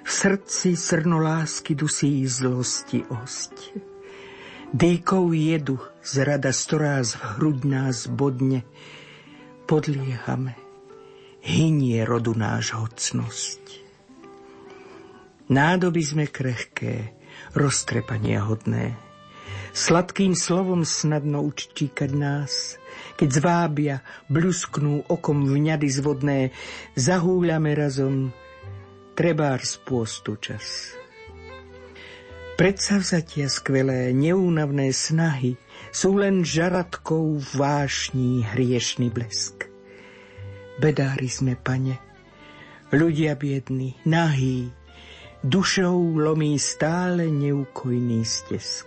V 0.00 0.08
srdci 0.08 0.72
srno 0.72 1.20
lásky 1.20 1.76
dusí 1.76 2.24
zlosti 2.24 3.04
osť. 3.04 3.76
Dejkou 4.72 5.28
jedu 5.36 5.76
z 6.00 6.24
rada 6.24 6.56
storáz 6.56 7.20
v 7.20 7.36
hruď 7.36 7.58
nás 7.68 8.08
bodne. 8.08 8.64
Podliehame, 9.68 10.56
hynie 11.44 12.00
rodu 12.00 12.32
náš 12.32 12.72
hocnosť. 12.72 13.60
Nádoby 15.52 16.00
sme 16.00 16.24
krehké, 16.32 17.12
roztrepanie 17.52 18.40
hodné 18.40 18.96
Sladkým 19.78 20.34
slovom 20.34 20.82
snadno 20.82 21.44
učtíkať 21.44 22.10
nás, 22.10 22.82
keď 23.18 23.28
zvábia, 23.34 23.96
blusknú 24.30 25.02
okom 25.10 25.42
vňady 25.50 25.88
zvodné, 25.90 26.40
zahúľame 26.94 27.74
razom, 27.74 28.30
trebár 29.18 29.58
spôstu 29.66 30.38
čas. 30.38 30.94
Predsavzatia 32.54 33.50
skvelé, 33.50 34.14
neúnavné 34.14 34.94
snahy 34.94 35.58
sú 35.90 36.18
len 36.18 36.46
žaratkou 36.46 37.42
vášní 37.54 38.46
hriešný 38.54 39.10
blesk. 39.10 39.66
Bedári 40.78 41.26
sme, 41.26 41.58
pane, 41.58 41.98
ľudia 42.94 43.34
biední, 43.34 43.98
nahí, 44.06 44.70
dušou 45.42 46.18
lomí 46.18 46.54
stále 46.58 47.30
neukojný 47.30 48.22
stesk. 48.22 48.86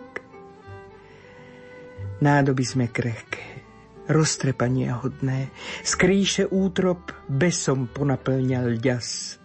Nádoby 2.24 2.64
sme 2.64 2.86
krehké, 2.88 3.51
roztrepanie 4.10 4.90
hodné, 4.94 5.54
skrýše 5.86 6.48
útrop 6.50 7.14
besom 7.28 7.86
ponaplňal 7.92 8.80
ďas. 8.80 9.38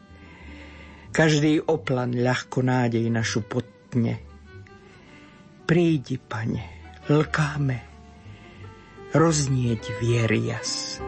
Každý 1.13 1.65
oplan 1.65 2.13
ľahko 2.13 2.61
nádej 2.61 3.09
našu 3.09 3.41
potne. 3.45 4.21
Prídi, 5.65 6.21
pane, 6.21 6.63
lkáme, 7.09 7.79
roznieť 9.17 9.83
viery 9.99 10.53
jas. 10.53 11.01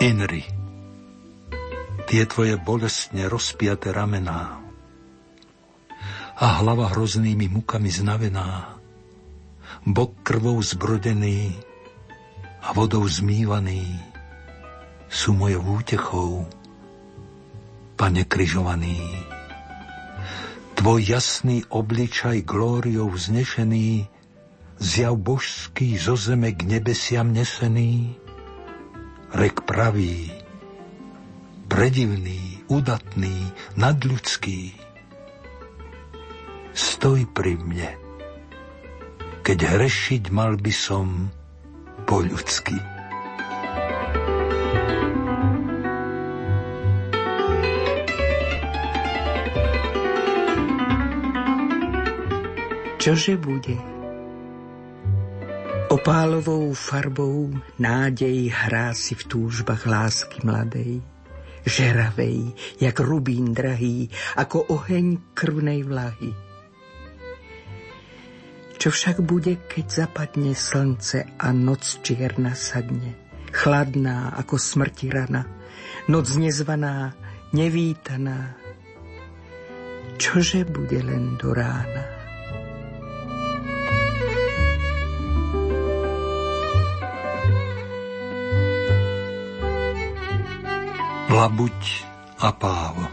Inri, 0.00 0.40
tie 2.08 2.24
tvoje 2.24 2.56
bolestne 2.56 3.28
rozpiate 3.28 3.92
ramená 3.92 4.56
a 6.40 6.46
hlava 6.64 6.88
hroznými 6.88 7.52
mukami 7.52 7.92
znavená, 7.92 8.80
bok 9.84 10.24
krvou 10.24 10.56
zbrodený 10.64 11.52
a 12.64 12.72
vodou 12.72 13.04
zmývaný 13.04 13.84
sú 15.12 15.36
moje 15.36 15.60
útechou, 15.60 16.48
pane 18.00 18.24
križovaný. 18.24 19.04
Tvoj 20.80 21.12
jasný 21.12 21.60
obličaj 21.68 22.40
glóriou 22.48 23.12
vznešený, 23.12 24.08
zjav 24.80 25.12
božský 25.20 26.00
zo 26.00 26.16
zeme 26.16 26.56
k 26.56 26.64
nebesiam 26.64 27.36
nesený, 27.36 28.16
rek 29.30 29.62
pravý, 29.62 30.26
predivný, 31.70 32.66
udatný, 32.66 33.54
nadľudský. 33.78 34.74
Stoj 36.74 37.26
pri 37.30 37.54
mne, 37.58 37.90
keď 39.46 39.58
hrešiť 39.78 40.22
mal 40.34 40.58
by 40.58 40.72
som 40.74 41.30
po 42.06 42.22
ľudsky. 42.22 42.78
Čože 53.00 53.40
bude? 53.40 53.89
Opálovou 56.00 56.72
farbou 56.72 57.52
nádej 57.76 58.48
hrá 58.48 58.96
si 58.96 59.12
v 59.12 59.20
túžbách 59.20 59.84
lásky 59.84 60.40
mladej, 60.48 61.04
žeravej, 61.68 62.56
jak 62.80 62.96
rubín 63.04 63.52
drahý, 63.52 64.08
ako 64.32 64.64
oheň 64.80 65.36
krvnej 65.36 65.84
vlahy. 65.84 66.32
Čo 68.80 68.88
však 68.88 69.20
bude, 69.20 69.60
keď 69.68 70.08
zapadne 70.08 70.56
slnce 70.56 71.36
a 71.36 71.52
noc 71.52 72.00
čierna 72.00 72.56
sadne, 72.56 73.20
chladná 73.52 74.32
ako 74.40 74.56
smrti 74.56 75.12
rana, 75.12 75.44
noc 76.08 76.32
nezvaná, 76.32 77.12
nevítaná. 77.52 78.56
Čože 80.16 80.64
bude 80.64 81.04
len 81.04 81.36
do 81.36 81.52
rána? 81.52 82.19
Labuť 91.30 91.82
a 92.42 92.50
páva 92.50 93.06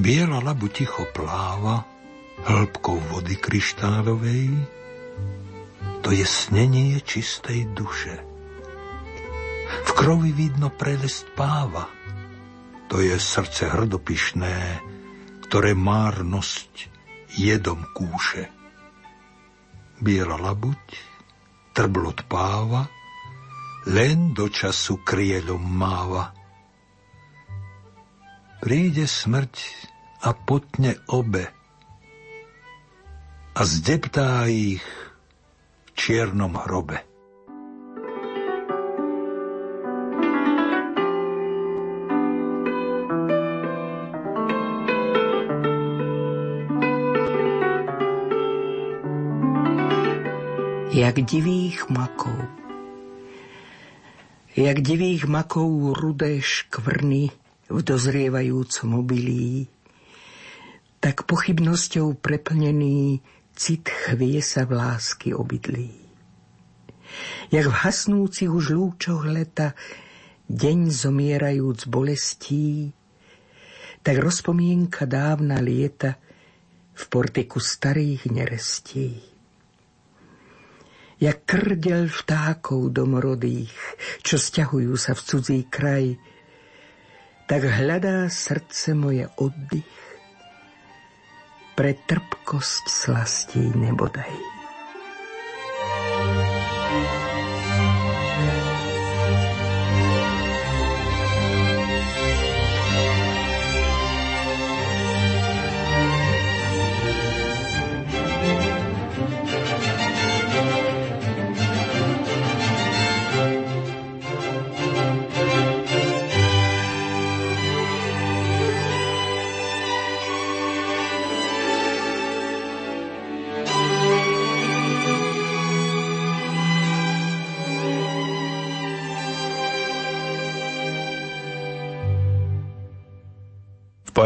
Biela 0.00 0.40
labu 0.40 0.72
ticho 0.72 1.04
pláva 1.12 1.84
hĺbkou 2.48 2.96
vody 3.12 3.36
kryštálovej, 3.36 4.48
to 6.00 6.08
je 6.08 6.24
snenie 6.24 6.96
čistej 7.04 7.68
duše. 7.76 8.16
V 9.84 9.90
krovi 9.92 10.32
vidno 10.32 10.72
prelest 10.72 11.28
páva, 11.36 11.84
to 12.88 13.04
je 13.04 13.20
srdce 13.20 13.68
hrdopišné, 13.76 14.80
ktoré 15.44 15.76
márnosť 15.76 16.88
jedom 17.36 17.84
kúše. 17.92 18.48
Biela 20.00 20.40
labuť, 20.40 20.84
trblot 21.76 22.24
páva, 22.24 22.88
len 23.90 24.30
do 24.30 24.46
času 24.46 25.02
krieľom 25.02 25.58
máva. 25.58 26.30
Príde 28.62 29.10
smrť 29.10 29.54
a 30.22 30.30
potne 30.36 30.94
obe 31.10 31.48
a 33.56 33.60
zdeptá 33.66 34.46
ich 34.46 34.84
v 34.84 35.88
čiernom 35.98 36.54
hrobe. 36.54 37.02
jak 50.90 51.22
divých 51.22 51.86
makov 51.88 52.59
jak 54.56 54.82
divých 54.82 55.30
makov 55.30 55.94
rudé 55.94 56.42
škvrny 56.42 57.30
v 57.70 57.78
dozrievajúcom 57.86 58.88
obilí, 58.98 59.70
tak 60.98 61.22
pochybnosťou 61.22 62.18
preplnený 62.18 63.22
cit 63.54 63.86
chvie 63.86 64.42
sa 64.42 64.66
v 64.66 64.74
lásky 64.74 65.30
obydlí. 65.30 65.94
Jak 67.54 67.66
v 67.66 67.78
hasnúcich 67.86 68.50
už 68.50 68.74
lúčoch 68.74 69.22
leta 69.26 69.74
deň 70.50 70.78
zomierajúc 70.90 71.86
bolestí, 71.86 72.90
tak 74.02 74.18
rozpomienka 74.18 75.06
dávna 75.06 75.62
lieta 75.62 76.18
v 76.94 77.02
portiku 77.06 77.62
starých 77.62 78.26
nerestí 78.34 79.29
jak 81.20 81.44
krdel 81.44 82.08
vtákov 82.08 82.96
domorodých, 82.96 83.76
čo 84.24 84.40
stiahujú 84.40 84.96
sa 84.96 85.12
v 85.12 85.20
cudzí 85.20 85.60
kraj, 85.68 86.16
tak 87.44 87.68
hľadá 87.68 88.32
srdce 88.32 88.96
moje 88.96 89.28
oddych 89.36 90.00
pre 91.76 91.92
trpkosť 92.08 92.84
slastí 92.88 93.60
nebodaj. 93.76 94.59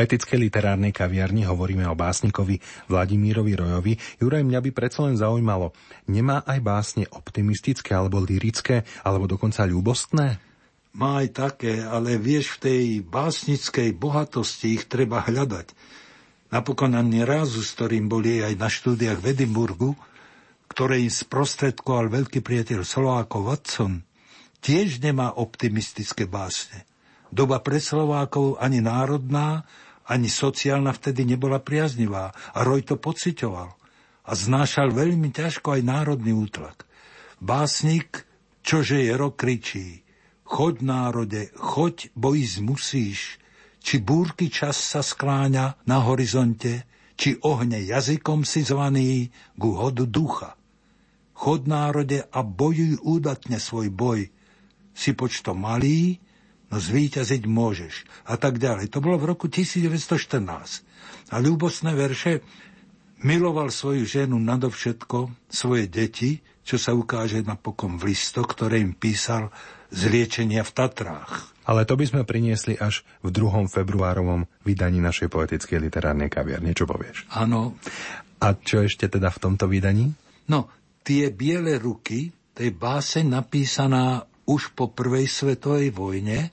Poetickej 0.04 0.36
literárnej 0.36 0.92
kaviarni 0.92 1.48
hovoríme 1.48 1.88
o 1.88 1.96
básnikovi 1.96 2.60
Vladimírovi 2.92 3.56
Rojovi. 3.56 3.96
Juraj, 4.20 4.44
mňa 4.44 4.60
by 4.60 4.70
predsa 4.76 5.00
len 5.08 5.16
zaujímalo, 5.16 5.72
nemá 6.12 6.44
aj 6.44 6.60
básne 6.60 7.04
optimistické 7.08 7.96
alebo 7.96 8.20
lirické, 8.20 8.84
alebo 9.00 9.24
dokonca 9.24 9.64
ľúbostné? 9.64 10.36
Má 10.92 11.24
aj 11.24 11.28
také, 11.32 11.80
ale 11.80 12.20
vieš, 12.20 12.60
v 12.60 12.68
tej 12.68 12.84
básnickej 13.00 13.96
bohatosti 13.96 14.76
ich 14.76 14.84
treba 14.92 15.24
hľadať. 15.24 15.72
Napokon 16.52 16.92
ani 16.92 17.24
rázu, 17.24 17.64
s 17.64 17.72
ktorým 17.72 18.04
boli 18.04 18.44
aj 18.44 18.60
na 18.60 18.68
štúdiách 18.68 19.24
v 19.24 19.28
Edimburgu, 19.32 19.96
ktoré 20.68 21.00
im 21.00 21.08
sprostredkoval 21.08 22.12
veľký 22.12 22.44
priateľ 22.44 22.84
Slovákov 22.84 23.40
Watson, 23.48 24.04
tiež 24.60 25.00
nemá 25.00 25.32
optimistické 25.32 26.28
básne. 26.28 26.84
Doba 27.32 27.64
pre 27.64 27.80
Slovákov 27.80 28.60
ani 28.60 28.84
národná, 28.84 29.64
ani 30.04 30.28
sociálna 30.28 30.92
vtedy 30.92 31.24
nebola 31.24 31.60
priaznivá 31.60 32.32
a 32.32 32.58
Roj 32.64 32.84
to 32.84 32.96
pocitoval 33.00 33.76
a 34.24 34.32
znášal 34.32 34.92
veľmi 34.92 35.32
ťažko 35.32 35.76
aj 35.76 35.82
národný 35.84 36.32
útlak. 36.32 36.88
Básnik, 37.40 38.24
čože 38.64 39.04
je 39.04 39.12
rok 39.12 39.36
kričí, 39.36 40.00
choď 40.48 40.74
národe, 40.80 41.52
choď, 41.56 42.12
bo 42.16 42.32
musíš, 42.64 43.36
či 43.84 44.00
búrky 44.00 44.48
čas 44.48 44.80
sa 44.80 45.04
skláňa 45.04 45.84
na 45.84 46.00
horizonte, 46.00 46.88
či 47.20 47.36
ohne 47.44 47.84
jazykom 47.84 48.42
si 48.48 48.64
zvaný 48.64 49.28
ku 49.60 49.76
hodu 49.76 50.08
ducha. 50.08 50.56
Chod 51.36 51.68
národe 51.68 52.24
a 52.24 52.40
bojuj 52.40 53.04
údatne 53.04 53.60
svoj 53.60 53.92
boj. 53.92 54.20
Si 54.94 55.12
počto 55.12 55.52
malý, 55.52 56.16
zvíťaziť 56.78 57.42
môžeš 57.44 57.94
a 58.28 58.38
tak 58.38 58.58
ďalej. 58.58 58.90
To 58.94 59.02
bolo 59.02 59.20
v 59.20 59.34
roku 59.34 59.46
1914. 59.46 61.32
A 61.32 61.36
ľúbosné 61.40 61.92
verše 61.96 62.44
miloval 63.24 63.72
svoju 63.72 64.04
ženu 64.04 64.36
nadovšetko, 64.36 65.48
svoje 65.48 65.88
deti, 65.88 66.44
čo 66.64 66.80
sa 66.80 66.96
ukáže 66.96 67.44
napokon 67.44 68.00
v 68.00 68.12
listoch, 68.12 68.48
ktoré 68.48 68.80
im 68.80 68.96
písal 68.96 69.52
z 69.92 70.08
liečenia 70.08 70.64
v 70.64 70.72
Tatrách. 70.72 71.54
Ale 71.64 71.88
to 71.88 71.96
by 71.96 72.04
sme 72.04 72.22
priniesli 72.28 72.76
až 72.76 73.04
v 73.24 73.32
2. 73.32 73.68
februárovom 73.72 74.44
vydaní 74.68 75.00
našej 75.00 75.32
poetickej 75.32 75.80
literárnej 75.80 76.28
kaviarne. 76.28 76.76
Čo 76.76 76.84
povieš? 76.84 77.24
Áno. 77.32 77.76
A 78.44 78.52
čo 78.52 78.84
ešte 78.84 79.08
teda 79.08 79.32
v 79.32 79.40
tomto 79.40 79.64
vydaní? 79.64 80.12
No, 80.52 80.68
tie 81.00 81.32
biele 81.32 81.80
ruky, 81.80 82.28
to 82.52 82.60
je 82.60 82.72
báseň 82.72 83.40
napísaná 83.40 84.28
už 84.44 84.76
po 84.76 84.92
prvej 84.92 85.24
svetovej 85.24 85.88
vojne, 85.88 86.52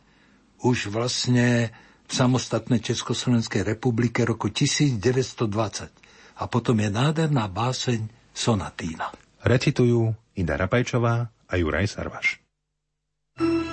už 0.61 0.93
vlastne 0.93 1.73
v 2.05 2.11
samostatnej 2.11 2.83
Československej 2.83 3.63
republike 3.63 4.27
roku 4.27 4.51
1920. 4.51 5.39
A 6.41 6.43
potom 6.49 6.75
je 6.81 6.89
nádherná 6.89 7.47
báseň 7.47 8.09
Sonatína. 8.35 9.11
Recitujú 9.41 10.13
Ida 10.37 10.57
Rapajčová 10.57 11.29
a 11.29 11.53
Juraj 11.55 11.87
Sarvaš. 11.91 12.41
tie 13.39 13.70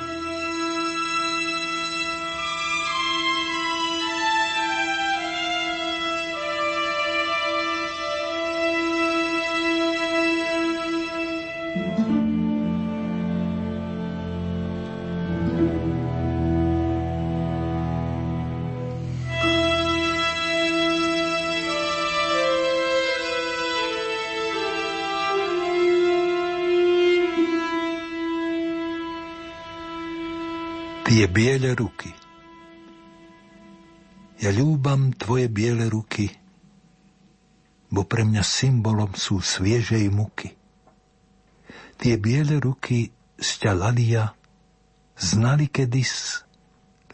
biele 31.59 31.75
ruky. 31.75 32.15
Ja 34.39 34.55
ľúbam 34.55 35.11
tvoje 35.11 35.51
biele 35.51 35.91
ruky, 35.91 36.31
bo 37.91 38.07
pre 38.07 38.23
mňa 38.23 38.47
symbolom 38.47 39.19
sú 39.19 39.43
sviežej 39.43 40.07
muky. 40.07 40.55
Tie 41.99 42.15
biele 42.15 42.63
ruky 42.63 43.11
z 43.35 43.51
ťa 43.59 43.75
lalia 43.75 44.39
znali 45.19 45.67
kedys 45.67 46.47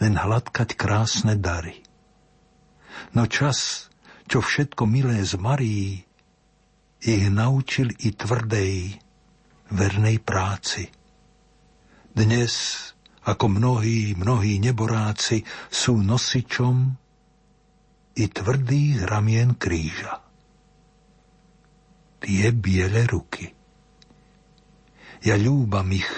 len 0.04 0.20
hladkať 0.20 0.76
krásne 0.76 1.40
dary. 1.40 1.80
No 3.16 3.24
čas, 3.24 3.88
čo 4.28 4.44
všetko 4.44 4.84
milé 4.84 5.24
zmarí, 5.24 6.04
ich 7.00 7.24
naučil 7.32 7.96
i 7.96 8.12
tvrdej, 8.12 9.00
vernej 9.72 10.20
práci. 10.20 10.92
Dnes 12.12 12.92
ako 13.24 13.46
mnohí, 13.48 14.12
mnohí 14.16 14.60
neboráci 14.60 15.40
sú 15.72 16.00
nosičom 16.00 16.76
i 18.14 18.24
tvrdých 18.28 19.08
ramien 19.08 19.56
kríža. 19.56 20.20
Tie 22.20 22.46
biele 22.52 23.04
ruky. 23.08 23.48
Ja 25.24 25.40
ľúbam 25.40 25.88
ich, 25.92 26.08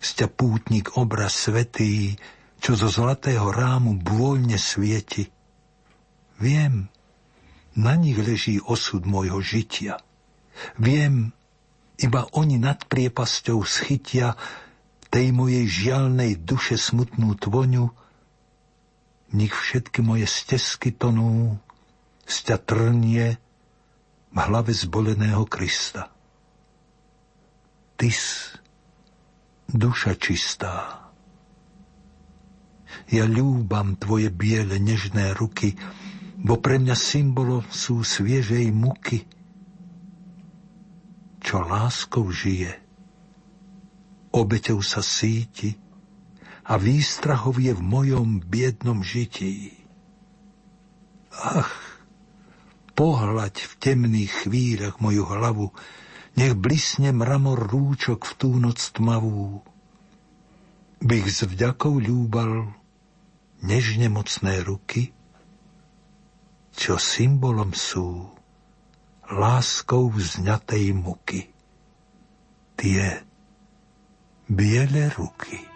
sťa 0.00 0.32
pútnik 0.32 0.96
obraz 0.96 1.36
svetý, 1.48 2.16
čo 2.56 2.72
zo 2.72 2.88
zlatého 2.88 3.52
rámu 3.52 4.00
bôľne 4.00 4.56
svieti. 4.56 5.28
Viem, 6.40 6.88
na 7.76 7.92
nich 8.00 8.16
leží 8.16 8.56
osud 8.64 9.04
môjho 9.04 9.40
žitia. 9.44 10.00
Viem, 10.80 11.36
iba 12.00 12.24
oni 12.32 12.56
nad 12.56 12.80
priepasťou 12.88 13.60
schytia 13.64 14.36
tej 15.16 15.32
mojej 15.32 15.64
žialnej 15.64 16.36
duše 16.44 16.76
smutnú 16.76 17.40
tvoňu, 17.40 17.88
v 17.88 19.32
nich 19.32 19.48
všetky 19.48 20.04
moje 20.04 20.28
stezky 20.28 20.92
tonú, 20.92 21.56
sťa 22.28 22.60
trnie 22.60 23.40
v 24.28 24.36
hlave 24.36 24.76
zboleného 24.76 25.48
Krista. 25.48 26.12
Tys, 27.96 28.52
duša 29.72 30.20
čistá. 30.20 31.08
Ja 33.08 33.24
ľúbam 33.24 33.96
tvoje 33.96 34.28
biele 34.28 34.76
nežné 34.76 35.32
ruky, 35.32 35.80
bo 36.44 36.60
pre 36.60 36.76
mňa 36.76 36.92
symbolom 36.92 37.64
sú 37.72 38.04
sviežej 38.04 38.68
muky, 38.68 39.24
čo 41.40 41.64
láskou 41.64 42.28
žije 42.28 42.84
obeťou 44.32 44.80
sa 44.82 45.04
síti 45.04 45.76
a 46.66 46.74
výstrahov 46.80 47.62
je 47.62 47.70
v 47.70 47.82
mojom 47.82 48.42
biednom 48.42 49.02
žití. 49.06 49.76
Ach, 51.36 51.70
pohľaď 52.96 53.54
v 53.54 53.72
temných 53.78 54.32
chvíľach 54.46 54.98
moju 54.98 55.24
hlavu, 55.28 55.68
nech 56.36 56.56
blisne 56.56 57.12
mramor 57.12 57.60
rúčok 57.60 58.24
v 58.24 58.32
tú 58.34 58.50
noc 58.56 58.80
tmavú. 58.96 59.62
Bych 61.00 61.26
s 61.28 61.40
vďakou 61.44 62.00
ľúbal 62.00 62.72
nežne 63.60 64.08
mocné 64.08 64.64
ruky, 64.64 65.12
čo 66.76 67.00
symbolom 67.00 67.72
sú 67.72 68.28
láskou 69.32 70.12
vzňatej 70.12 70.84
muky. 70.92 71.40
Tie 72.76 73.25
biele 74.48 75.08
ruky. 75.18 75.75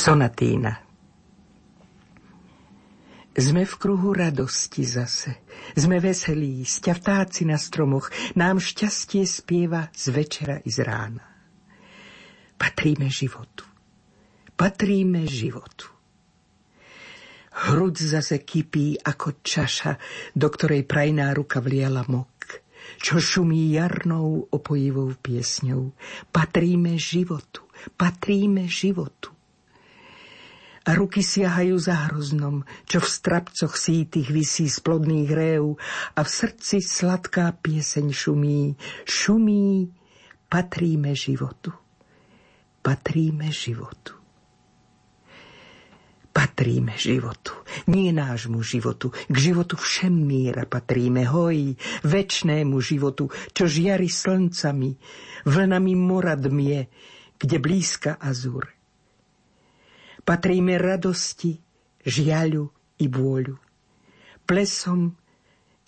Sonatína 0.00 0.80
Sme 3.36 3.68
v 3.68 3.74
kruhu 3.76 4.16
radosti 4.16 4.80
zase. 4.80 5.44
Sme 5.76 6.00
veselí, 6.00 6.64
sťavtáci 6.64 7.44
na 7.44 7.60
stromoch. 7.60 8.08
Nám 8.32 8.64
šťastie 8.64 9.28
spieva 9.28 9.92
z 9.92 10.04
večera 10.08 10.56
i 10.64 10.72
z 10.72 10.88
rána. 10.88 11.20
Patríme 12.56 13.12
životu. 13.12 13.68
Patríme 14.56 15.28
životu. 15.28 15.92
Hruď 17.68 18.00
zase 18.00 18.40
kypí 18.40 18.96
ako 19.04 19.44
čaša, 19.44 20.00
do 20.32 20.48
ktorej 20.48 20.88
prajná 20.88 21.36
ruka 21.36 21.60
vliala 21.60 22.08
mok, 22.08 22.64
čo 23.04 23.20
šumí 23.20 23.76
jarnou 23.76 24.48
opojivou 24.48 25.12
piesňou. 25.12 25.92
Patríme 26.32 26.96
životu, 26.96 27.68
patríme 28.00 28.64
životu 28.64 29.36
a 30.80 30.96
ruky 30.96 31.20
siahajú 31.20 31.76
za 31.76 32.08
hroznom, 32.08 32.64
čo 32.88 33.04
v 33.04 33.08
strapcoch 33.08 33.76
sítych 33.76 34.32
vysí 34.32 34.64
z 34.64 34.80
plodných 34.80 35.28
rév 35.28 35.76
a 36.16 36.20
v 36.24 36.30
srdci 36.30 36.80
sladká 36.80 37.52
pieseň 37.60 38.06
šumí. 38.08 38.80
Šumí, 39.04 39.92
patríme 40.48 41.12
životu. 41.12 41.76
Patríme 42.80 43.52
životu. 43.52 44.16
Patríme 46.30 46.94
životu, 46.94 47.58
nie 47.90 48.14
nášmu 48.14 48.62
životu, 48.62 49.10
k 49.10 49.36
životu 49.50 49.74
všem 49.74 50.14
míra 50.14 50.62
patríme, 50.62 51.26
hojí, 51.26 51.74
večnému 52.06 52.78
životu, 52.78 53.34
čo 53.50 53.66
žiari 53.66 54.06
slncami, 54.06 54.94
vlnami 55.42 55.92
mora 55.98 56.38
dmie, 56.38 56.86
kde 57.34 57.56
blízka 57.58 58.14
azur 58.14 58.79
Patríme 60.20 60.76
radosti, 60.76 61.56
žiaľu 62.04 62.68
i 63.00 63.06
vôľu. 63.08 63.56
Plesom 64.44 65.16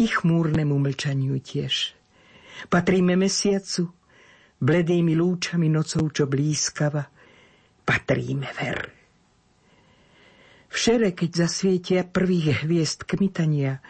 i 0.00 0.06
chmúrnemu 0.08 0.76
mlčaniu 0.78 1.36
tiež. 1.38 1.94
Patríme 2.66 3.18
mesiacu, 3.18 3.90
bledými 4.62 5.18
lúčami 5.18 5.68
nocou, 5.68 6.06
čo 6.10 6.24
blízkava. 6.30 7.02
Patríme 7.82 8.48
ver. 8.54 8.78
Všere, 10.72 11.12
keď 11.12 11.30
zasvietia 11.44 12.00
prvých 12.08 12.64
hviezd 12.64 13.04
kmitania, 13.04 13.84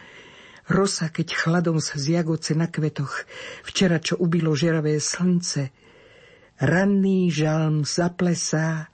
rosa, 0.67 1.07
keď 1.07 1.31
chladom 1.31 1.79
sa 1.79 1.95
zjagoce 1.95 2.59
na 2.59 2.67
kvetoch, 2.67 3.23
včera, 3.63 4.03
čo 4.03 4.19
ubilo 4.19 4.51
žeravé 4.51 4.99
slnce, 4.99 5.71
ranný 6.59 7.31
žalm 7.31 7.87
zaplesá 7.87 8.92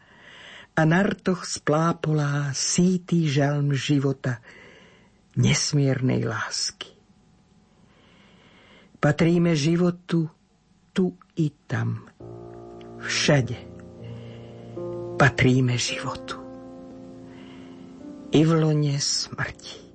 a 0.79 0.87
na 0.87 1.03
rtoch 1.03 1.43
splápolá 1.43 2.55
sítý 2.55 3.27
žalm 3.27 3.75
života, 3.75 4.39
nesmiernej 5.35 6.23
lásky. 6.23 6.95
Patríme 8.95 9.59
životu 9.59 10.31
tu 10.95 11.19
i 11.35 11.51
tam, 11.67 12.07
všade. 13.03 13.59
Patríme 15.19 15.75
životu. 15.75 16.39
I 18.31 18.39
v 18.47 18.51
lone 18.55 18.95
smrti. 18.95 19.88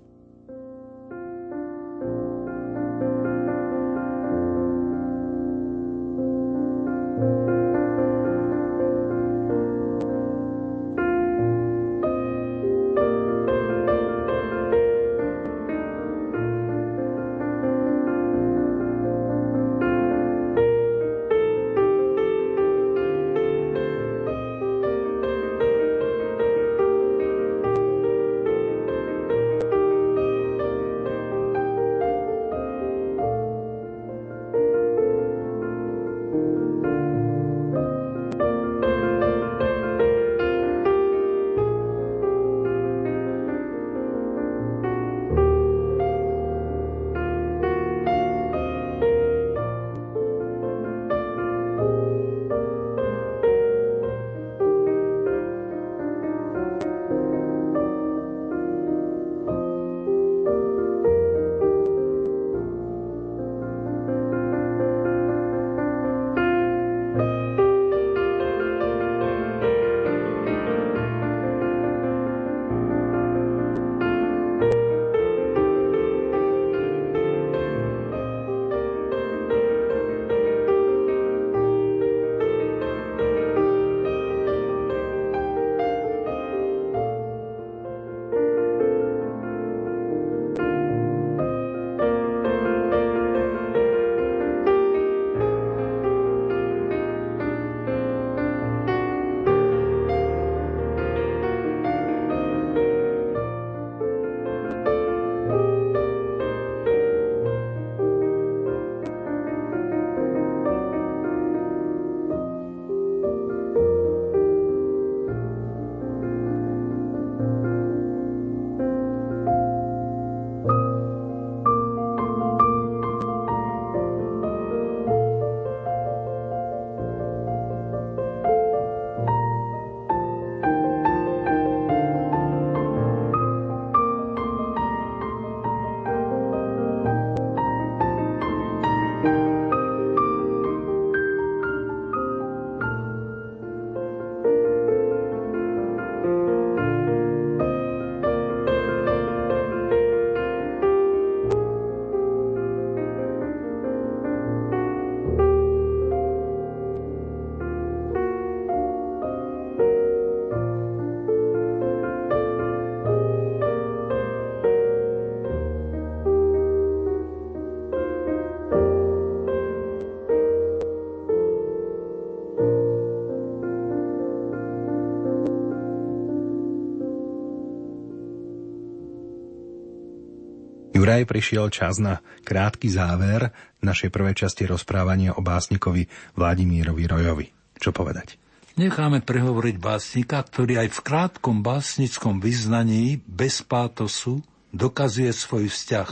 Juraj 181.05 181.29
prišiel 181.29 181.69
čas 181.69 182.01
na 182.01 182.25
krátky 182.49 182.89
záver 182.89 183.53
našej 183.85 184.09
prvej 184.09 184.41
časti 184.41 184.65
rozprávania 184.65 185.37
o 185.37 185.45
básnikovi 185.45 186.09
Vladimírovi 186.33 187.05
Rojovi. 187.05 187.47
Čo 187.77 187.93
povedať? 187.93 188.41
Necháme 188.81 189.21
prehovoriť 189.21 189.77
básnika, 189.77 190.41
ktorý 190.41 190.81
aj 190.81 190.97
v 190.97 191.01
krátkom 191.05 191.61
básnickom 191.61 192.41
vyznaní 192.41 193.21
bez 193.29 193.61
pátosu 193.61 194.41
dokazuje 194.73 195.29
svoj 195.37 195.69
vzťah 195.69 196.09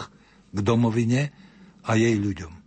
k 0.53 0.59
domovine 0.61 1.32
a 1.88 1.97
jej 1.97 2.12
ľuďom. 2.20 2.61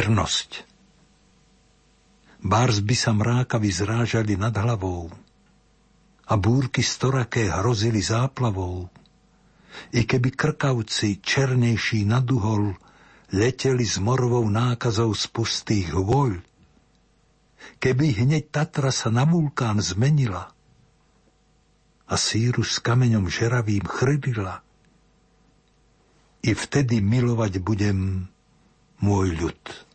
Vernosť. 0.00 0.64
Bárs 2.40 2.80
by 2.80 2.96
sa 2.96 3.12
mrákavi 3.12 3.68
zrážali 3.68 4.32
nad 4.32 4.56
hlavou 4.56 5.12
a 6.24 6.40
búrky 6.40 6.80
storaké 6.80 7.52
hrozili 7.52 8.00
záplavou. 8.00 8.88
I 9.92 10.08
keby 10.08 10.32
krkavci, 10.32 11.20
černejší 11.20 12.08
nad 12.08 12.24
uhol, 12.32 12.72
leteli 13.36 13.84
s 13.84 14.00
morovou 14.00 14.48
nákazou 14.48 15.12
z 15.12 15.28
pustých 15.36 15.92
voľ, 15.92 16.40
keby 17.76 18.24
hneď 18.24 18.48
Tatra 18.48 18.88
sa 18.96 19.12
na 19.12 19.28
vulkán 19.28 19.84
zmenila 19.84 20.48
a 22.08 22.14
síru 22.16 22.64
s 22.64 22.80
kameňom 22.80 23.28
žeravým 23.28 23.84
chrlila, 23.84 24.64
i 26.40 26.56
vtedy 26.56 27.04
milovať 27.04 27.60
budem 27.60 28.32
môj 29.04 29.36
ľud. 29.36 29.89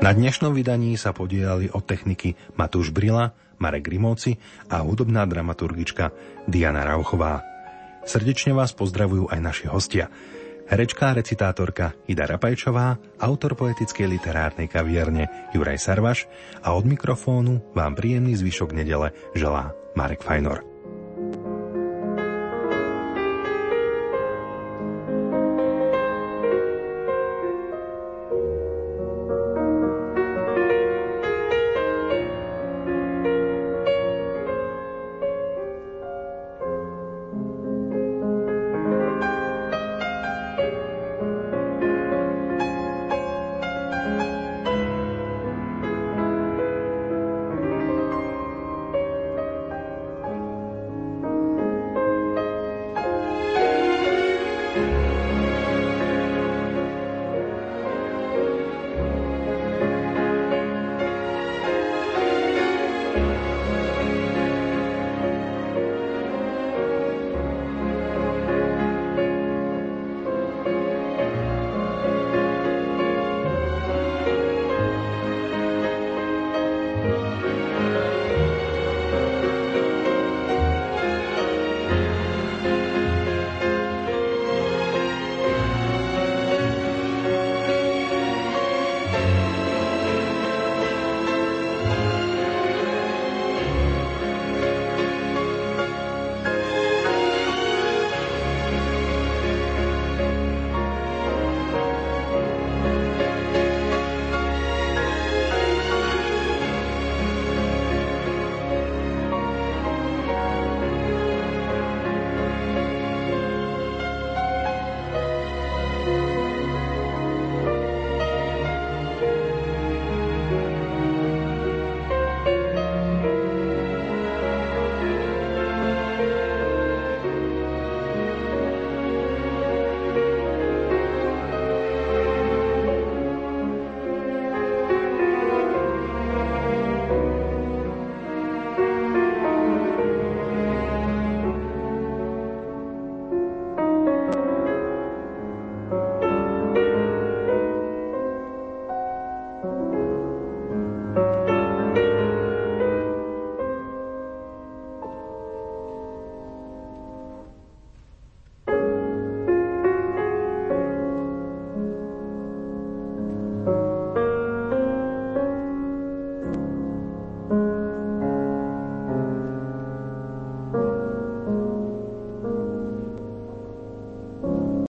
Na 0.00 0.16
dnešnom 0.16 0.56
vydaní 0.56 0.96
sa 0.96 1.12
podielali 1.12 1.68
od 1.68 1.84
techniky 1.84 2.32
Matúš 2.56 2.88
Brila, 2.88 3.36
Marek 3.60 3.84
Grimovci 3.84 4.40
a 4.72 4.80
hudobná 4.80 5.28
dramaturgička 5.28 6.08
Diana 6.48 6.88
Rauchová. 6.88 7.44
Srdečne 8.08 8.56
vás 8.56 8.72
pozdravujú 8.72 9.28
aj 9.28 9.40
naši 9.44 9.68
hostia. 9.68 10.08
Herečká 10.72 11.12
recitátorka 11.12 11.92
Ida 12.08 12.24
Rapajčová, 12.24 12.96
autor 13.20 13.52
poetickej 13.52 14.08
literárnej 14.08 14.72
kavierne 14.72 15.52
Juraj 15.52 15.76
Sarvaš 15.76 16.24
a 16.64 16.72
od 16.72 16.88
mikrofónu 16.88 17.76
vám 17.76 17.92
príjemný 17.92 18.32
zvyšok 18.40 18.72
nedele 18.72 19.12
želá 19.36 19.76
Marek 19.92 20.24
Fajnor. 20.24 20.69